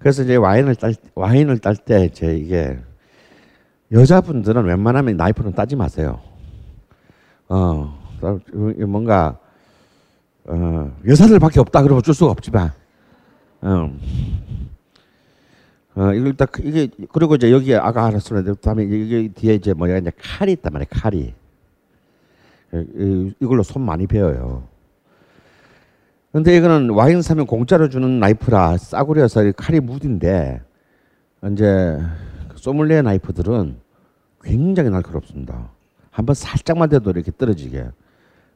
[0.00, 2.78] 그래서 이제 와인을 딸 와인을 딸때 이제 이게
[3.92, 6.20] 여자분들은 웬만하면 나이프는 따지 마세요.
[7.48, 7.96] 어,
[8.86, 9.38] 뭔가
[10.48, 12.72] 어, 여자들밖에 없다 그러면 어쩔 수가 없지만,
[13.62, 13.90] 어,
[15.96, 20.12] 어 이걸 딱 이게 그리고 이제 여기 아까 알았었는데 다음에 이게 뒤에 이제 뭐야 이제
[20.16, 21.34] 칼이 있단 말이야 칼이.
[23.40, 24.64] 이걸로 손 많이 베어요.
[26.32, 30.60] 근데 이거는 와인 사면 공짜로 주는 나이프라 싸구려서 칼이 무딘데
[31.52, 31.98] 이제
[32.56, 33.78] 소믈리에 나이프들은
[34.42, 35.70] 굉장히 날카롭습니다.
[36.10, 37.90] 한번 살짝만 돼도 이렇게 떨어지게.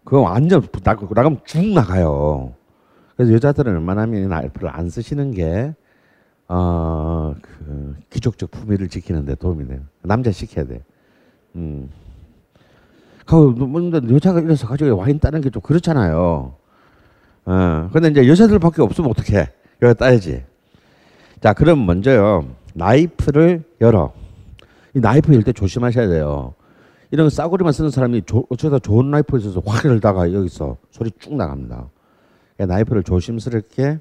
[0.04, 2.54] 그거 완전 나가면 쭉 나가요.
[3.16, 5.74] 그래서 여자들은 웬만하면 나이프를 안 쓰시는 게
[6.48, 9.80] 어, 그 귀족적 품위를 지키는데 도움이 돼요.
[10.02, 10.82] 남자 시켜야 돼.
[11.56, 11.90] 음.
[13.26, 16.54] 그, 근데 여자가 이래서 가지고 와인 따는 게 좀 그렇잖아요.
[17.44, 19.48] 어, 근데 이제 여자들밖에 없으면 어떡해.
[19.82, 20.44] 여기 따야지.
[21.40, 22.48] 자, 그럼 먼저요.
[22.74, 24.12] 나이프를 열어.
[24.94, 26.54] 이 나이프 열때 조심하셔야 돼요.
[27.10, 31.88] 이런 싸구리만 쓰는 사람이 조, 어쩌다 좋은 나이프 있어서 확 열다가 여기서 소리 쭉 나갑니다.
[32.56, 33.98] 그러니까 나이프를 조심스럽게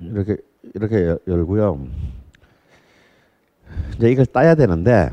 [0.00, 0.36] 이렇게
[0.74, 1.86] 이렇게 열고요.
[3.96, 5.10] 이제 이걸 따야 되는데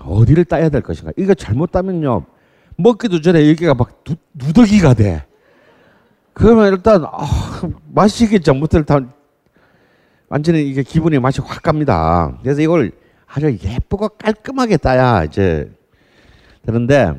[0.00, 1.12] 어디를 따야 될 것인가?
[1.16, 2.24] 이거 잘못 따면요
[2.76, 5.24] 먹기도 전에 여기가 막 누, 누더기가 돼.
[6.32, 7.26] 그러면 일단 아,
[7.92, 9.10] 마시기 전부터 일단
[10.28, 12.38] 완전히 이게 기분이 맛이 확 갑니다.
[12.42, 12.92] 그래서 이걸
[13.26, 15.70] 아주 예쁘고 깔끔하게 따야 이제
[16.62, 17.12] 되는데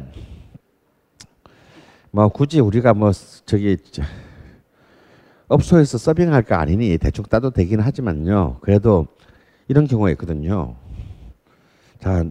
[2.12, 3.12] 뭐 굳이 우리가 뭐
[3.46, 3.78] 저기
[5.48, 8.58] 업소에서 서빙할 거 아니니 대충 따도 되긴 하지만요.
[8.62, 9.08] 그래도
[9.68, 10.76] 이런 경우가 있거든요.
[12.00, 12.26] 자,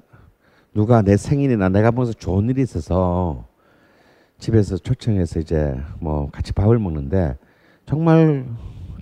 [0.74, 3.46] 누가 내 생일이나 내가 무슨 좋은 일이 있어서
[4.38, 7.36] 집에서 초청해서 이제 뭐 같이 밥을 먹는데
[7.86, 8.46] 정말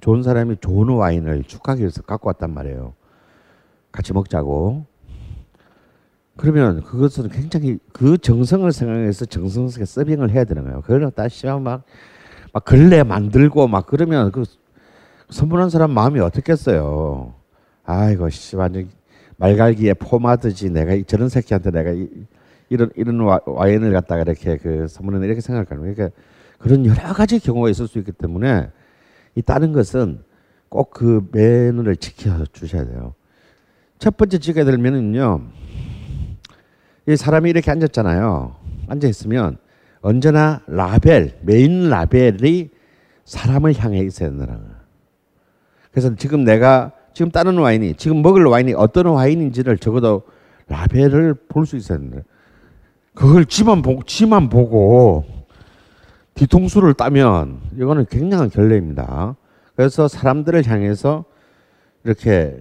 [0.01, 2.95] 좋은 사람이 좋은 와인을 축하하기 위해서 갖고 왔단 말이에요.
[3.95, 4.87] 같이 먹자고.
[6.37, 10.81] 그러면 그것은 굉장히 그 정성을 생각해서 정성스럽게 서빙을 해야 되는 거예요.
[10.81, 11.85] 그걸 따시면 막,
[12.53, 14.43] 막 걸레 만들고 막 그러면 그
[15.31, 17.35] 선물한 사람 마음이 어떻겠어요.
[17.85, 18.89] 아이고 씨 완전
[19.37, 22.09] 말갈기에 포마듯이 내가 저런 새끼한테 내가 이,
[22.77, 26.17] 런 이런 와인을 갖다가 이렇게 그 선물을 이렇게 생각하는 그러니까
[26.59, 28.71] 그런 여러 가지 경우가 있을 수 있기 때문에
[29.37, 30.25] 이 다른 것은
[30.69, 33.15] 꼭 그 매너를 지켜 주셔야 돼요.
[33.99, 35.41] 첫 번째 지켜야 될 면은요.
[37.09, 38.57] 이 사람이 이렇게 앉았잖아요.
[38.89, 39.57] 앉아 있으면
[40.01, 42.71] 언제나 라벨, 메인 라벨이
[43.25, 44.75] 사람을 향해 있어야 된다는 거예요.
[45.91, 50.23] 그래서 지금 내가 지금 따는 와인이 지금 먹을 와인이 어떤 와인인지를 적어도
[50.69, 52.19] 라벨을 볼 수 있어야 된다.
[53.15, 55.25] 그걸 지만 보고 지만 보고
[56.35, 59.37] 뒤통수를 따면 이거는 굉장한 결례입니다.
[59.77, 61.25] 그래서 사람들을 향해서
[62.03, 62.57] 이렇게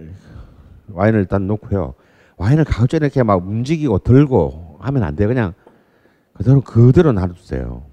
[0.90, 1.94] 와인을 일단 놓고요.
[2.36, 5.28] 와인을 가급적 이렇게 막 움직이고 들고 하면 안 돼요.
[5.28, 5.54] 그냥
[6.32, 7.84] 그대로 그대로 놔두세요.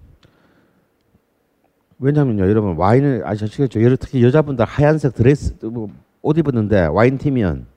[2.00, 3.80] 왜냐면요, 여러분 와인을 아시겠죠?
[3.98, 7.68] 특히 여자분들 하얀색 드레스 뭐옷 입었는데 와인 튀면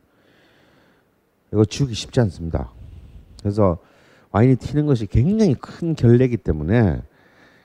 [1.53, 2.71] 이거 지우기 쉽지 않습니다.
[3.41, 3.79] 그래서
[4.31, 7.03] 와인이 튀는 것이 굉장히 큰 결례이기 때문에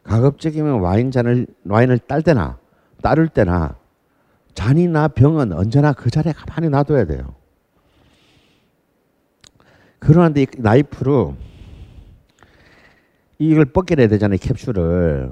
[0.03, 2.59] 가급적이면 와인 잔을 와인을 딸 때나
[3.01, 3.77] 따를 때나
[4.53, 7.38] 잔이나 병은 언제나 그 자리에 가만히 놔둬야 돼요.
[9.99, 11.35] 그러한데 나이프로
[13.37, 15.31] 이걸 벗겨내야 되잖아요 캡슐을.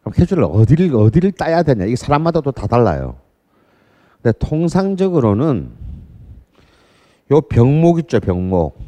[0.00, 1.84] 그럼 캡슐을 어디를 어디를 따야 되냐?
[1.84, 3.16] 이게 사람마다 또 다 달라요.
[4.22, 5.70] 근데 통상적으로는
[7.32, 8.78] 요 병목 있죠 병목.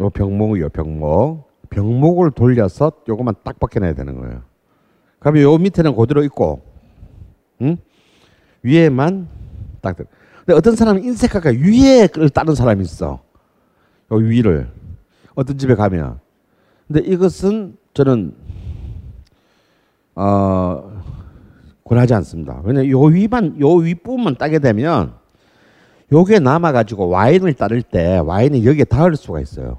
[0.00, 1.48] 요 병목이요 병목.
[1.70, 4.42] 병목을 돌려서 요것만 딱 벗겨내야 되는 거예요.
[5.18, 6.62] 그러면 요 밑에는 그대로 있고,
[7.60, 7.76] 응?
[8.62, 9.28] 위에만
[9.82, 9.96] 딱.
[9.96, 13.20] 근데 어떤 사람은 인색하게 위에를 따는 사람이 있어.
[14.12, 14.70] 요 위를
[15.34, 16.20] 어떤 집에 가면.
[16.86, 18.34] 근데 이것은 저는
[20.14, 21.02] 어
[21.84, 22.60] 권하지 않습니다.
[22.64, 25.14] 왜냐 요 위만 요 윗부분만 따게 되면
[26.12, 29.78] 요게 남아 가지고 와인을 따를 때 와인이 여기에 닿을 수가 있어요.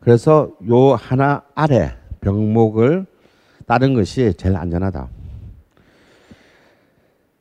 [0.00, 3.06] 그래서 요 하나 아래 병목을
[3.66, 5.08] 따는 것이 제일 안전하다.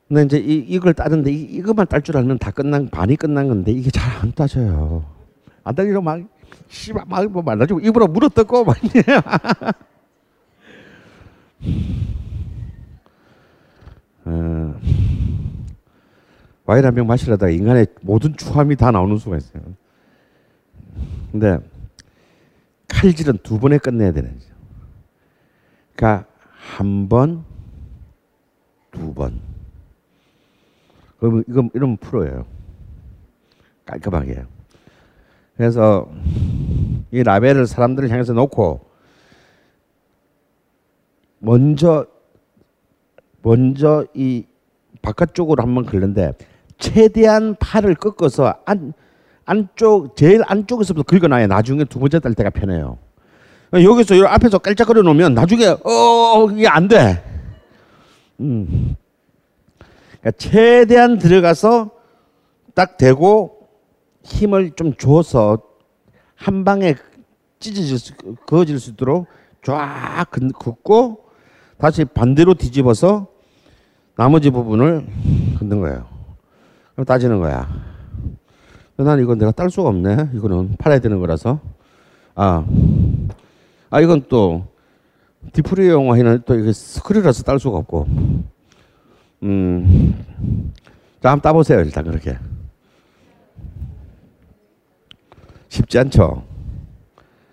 [0.08, 3.72] 근데 이제 이, 이걸 따는데 이, 이것만 딸 줄 알면 다 끝난 반이 끝난 건데
[3.72, 5.17] 이게 잘 안 따져요.
[5.68, 6.22] 안 따지고 막
[6.70, 8.78] 씨발 막뭐 말라지고 입으로 물어 뜯고 막
[14.26, 14.80] 어,
[16.66, 19.64] 와인 한 병 마시려다가 인간의 모든 추함이 다 나오는 수가 있어요.
[21.32, 21.60] 근데
[22.88, 24.54] 칼질은 두 번에 끝내야 되는 거죠.
[25.96, 27.44] 그러니까 한 번,
[28.92, 29.40] 두 번.
[31.20, 32.46] 그러면 이건 이러면 프로예요.
[33.86, 34.46] 깔끔하게.
[35.58, 36.08] 그래서
[37.12, 38.82] 이 라벨을 사람들을 향해서 놓고
[41.40, 42.06] 먼저
[43.42, 44.46] 먼저 이
[45.02, 46.34] 바깥쪽으로 한번 긁는데
[46.78, 48.94] 최대한 팔을 꺾어서 안
[49.46, 52.98] 안쪽 제일 안쪽에서부터 긁어놔야 나중에 두 번째 딸 때가 편해요.
[53.74, 57.24] 여기서 여 앞에서 깔짝거려 놓으면 나중에 어 이게 안 돼.
[58.42, 58.96] 음.
[60.20, 61.92] 그러니까 최대한 들어가서
[62.76, 63.57] 딱 대고
[64.28, 65.60] 힘을 좀 줘서
[66.36, 66.96] 한 방에
[67.60, 68.14] 찢어질 수,
[68.46, 69.28] 그어질 수 있도록
[69.64, 70.26] 쫙
[70.60, 71.26] 긋고
[71.78, 73.28] 다시 반대로 뒤집어서
[74.16, 75.06] 나머지 부분을
[75.60, 76.08] 긋는 거예요.
[76.94, 77.68] 그럼 따지는 거야.
[78.98, 80.32] 난 이건 내가 딸 수가 없네.
[80.34, 81.60] 이거는 팔아야 되는 거라서.
[82.36, 82.66] 아,
[83.90, 84.66] 아 이건 또
[85.54, 88.08] 디프리용 와인은 또 이게 스크류라서 딸 수가 없고.
[89.44, 90.24] 음,
[91.22, 92.38] 자 한번 따보세요 일단 그렇게.
[95.78, 96.44] 쉽지 않죠.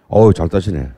[0.08, 0.90] 어우 잘 따시네.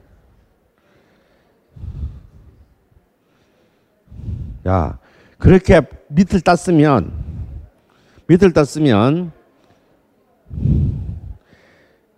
[4.69, 4.99] 야
[5.39, 7.13] 그렇게 밑을 땄으면
[8.27, 9.33] 밑을 땄으면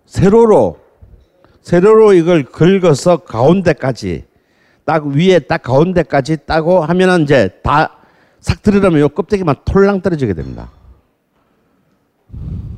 [0.07, 0.79] 세로로
[1.61, 4.25] 세로로 이걸 긁어서 가운데까지
[4.85, 7.99] 딱 위에 딱 가운데까지 따고 하면은 이제 다
[8.41, 10.71] 싹 들으려면 요 껍데기만 톨랑 떨어지게 됩니다.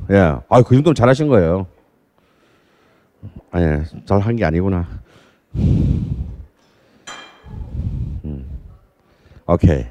[0.09, 1.67] 예, 아, 그 정도면 잘하신 거예요.
[3.51, 4.87] 아니, 잘한 게 아니구나.
[8.23, 8.49] 음.
[9.47, 9.85] 오케이.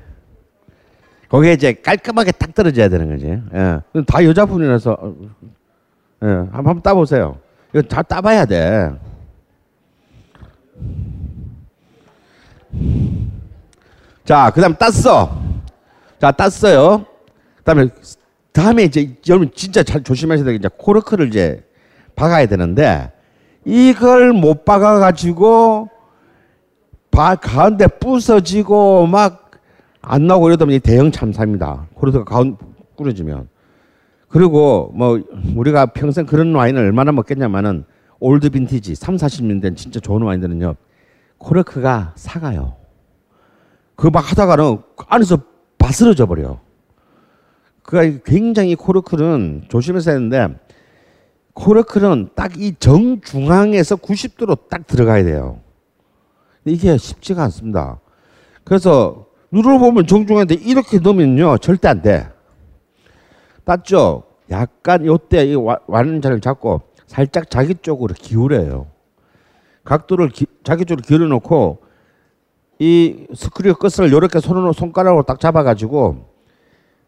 [1.28, 3.27] 거기에 이제 깔끔하게 딱 떨어져야 되는 거지.
[3.27, 4.02] 예.
[4.07, 5.15] 다 여자분이라서, 어,
[6.24, 6.27] 예.
[6.51, 7.39] 한번 따보세요.
[7.73, 8.90] 이거 다 따봐야 돼.
[14.24, 15.40] 자, 그 다음 땄어.
[16.20, 17.07] 자, 땄어요.
[17.57, 17.89] 그 다음에,
[18.52, 21.65] 다음에 이제 여러분 진짜 잘 조심하셔야 되겠 이제 코르크를 이제
[22.16, 23.12] 박아야 되는데,
[23.64, 25.88] 이걸 못 박아가지고,
[27.10, 29.50] 바, 가운데 부서지고 막
[30.02, 31.86] 안 나오고 이러다 보니 대형 참사입니다.
[31.94, 32.56] 코르크가 가운,
[32.97, 33.48] 부러지면.
[34.28, 35.20] 그리고 뭐
[35.56, 37.84] 우리가 평생 그런 와인을 얼마나 먹겠냐마는
[38.18, 40.74] 올드 빈티지 3, 40년 된 진짜 좋은 와인들은요.
[41.38, 42.76] 코르크가 삭아요.
[43.96, 44.78] 그 막 하다가는
[45.08, 45.38] 안에서
[45.78, 46.60] 바스러져 버려.
[47.82, 50.48] 그가 굉장히 코르크는 조심해서 했는데
[51.55, 55.60] 코르크는 딱 이 정중앙에서 90도로 딱 들어가야 돼요.
[56.64, 58.01] 이게 쉽지가 않습니다.
[58.64, 62.28] 그래서 눌러보면 정중한데 이렇게 넣으면요 절대 안 돼.
[63.64, 64.24] 맞죠?
[64.51, 65.55] 약간 요때 이
[65.86, 68.86] 완자를 잡고 살짝 자기 쪽으로 기울여요.
[69.85, 71.82] 각도를 기, 자기 쪽으로 기울여 놓고
[72.78, 76.27] 이 스크류 끝을 이렇게 손으로 손가락으로 딱 잡아가지고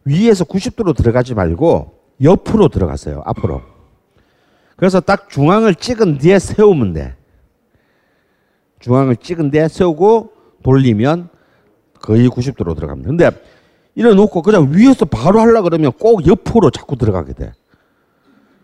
[0.04, 3.22] 위에서 90도로 들어가지 말고 옆으로 들어갔어요.
[3.24, 3.71] 앞으로.
[4.76, 7.14] 그래서 딱 중앙을 찍은 뒤에 세우면 돼.
[8.80, 10.32] 중앙을 찍은 뒤에 세우고
[10.62, 11.28] 돌리면
[12.00, 13.08] 거의 90도로 들어갑니다.
[13.08, 13.30] 근데
[13.94, 17.52] 이래 놓고 그냥 위에서 바로 하려 그러면 꼭 옆으로 자꾸 들어가게 돼.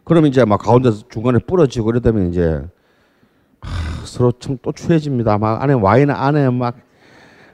[0.05, 2.63] 그러면 이제 막 가운데서 중간에 부러지고 이러다면 이제
[3.61, 5.39] 하, 서로 참 또 추해집니다.
[5.39, 6.77] 막 안에 와인 안에 막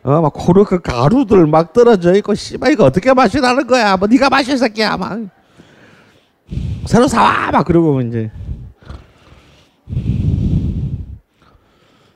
[0.04, 3.96] 어, 막 코르크 가루들 막 떨어져 있고 씨발 이거 어떻게 나는 거야?
[3.96, 5.18] 뭐 네가 마실 새끼야 막
[6.86, 8.30] 새로 사와 막 그러고 이제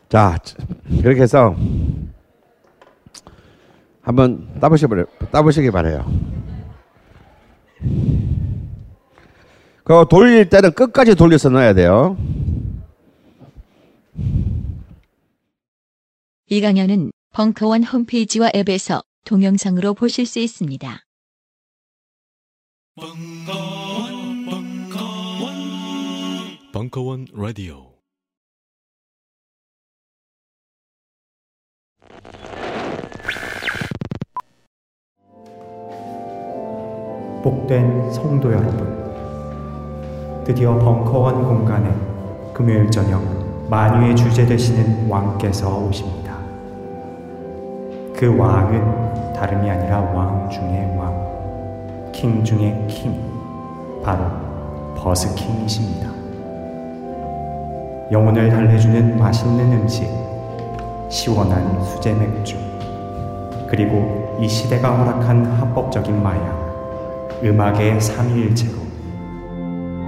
[0.09, 0.39] 자
[1.03, 1.55] 그렇게 해서
[4.01, 4.87] 한번 따보시
[5.31, 6.11] 따보시기 바래요.
[9.85, 12.17] 그 돌릴 때는 끝까지 돌려서 넣어야 돼요.
[16.51, 21.05] 이 강연은 벙커원 홈페이지와 앱에서 동영상으로 보실 수 있습니다.
[22.97, 23.88] 벙커
[26.89, 27.93] 벙커원 라디오.
[37.43, 41.91] 복된 성도 여러분, 드디어 벙커원 공간에
[42.55, 43.23] 금요일 저녁
[43.69, 46.39] 만유의 주제 되시는 왕께서 오십니다.
[48.17, 56.18] 그 왕은 다름이 아니라 왕 중의 왕, 킹 중의 킹, 바로 버스킹이십니다.
[58.11, 60.09] 영혼을 달래주는 맛있는 음식,
[61.11, 62.57] 시원한 수제 맥주,
[63.69, 68.79] 그리고 이 시대가 허락한 합법적인 마약, 음악의 삼위일체로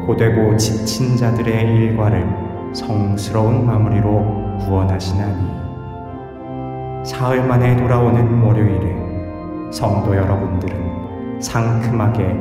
[0.07, 2.27] 고되고 지친 자들의 일과를
[2.73, 5.61] 성스러운 마무리로 구원하시나니
[7.05, 12.35] 사흘 만에 돌아오는 월요일에 성도 여러분들은 상큼하게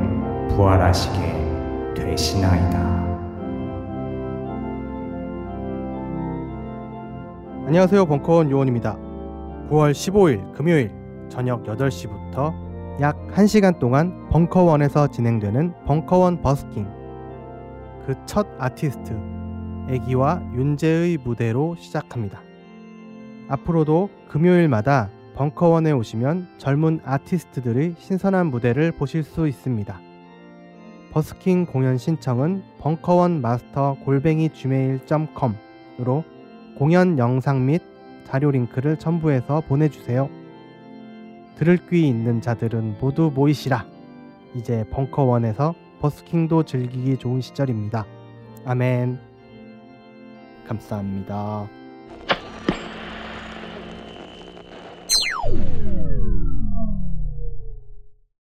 [0.55, 2.98] 부활하시게 되시나이다.
[7.69, 8.07] 안녕하세요.
[8.07, 8.97] 벙커원 요원입니다.
[9.69, 10.91] 9월 15일 금요일
[11.29, 12.51] 저녁 8시부터
[12.99, 16.87] 약 1시간 동안 벙커원에서 진행되는 벙커원 버스킹
[18.07, 19.15] 그 첫 아티스트
[19.87, 22.41] 애기와 윤재의 무대로 시작합니다.
[23.49, 29.95] 앞으로도 금요일마다 벙커원에 오시면 젊은 아티스트들의 신선한 무대를 보실 수 있습니다.
[31.11, 36.38] 버스킹 공연 신청은 벙커원 마스터 골뱅이 gmail.com으로
[36.79, 37.81] 공연 영상 및
[38.23, 40.29] 자료 링크를 첨부해서 보내주세요.
[41.57, 43.85] 들을 귀 있는 자들은 모두 모이시라.
[44.55, 48.05] 이제 벙커원에서 버스킹도 즐기기 좋은 시절입니다.
[48.63, 49.19] 아멘.
[50.65, 51.78] 감사합니다.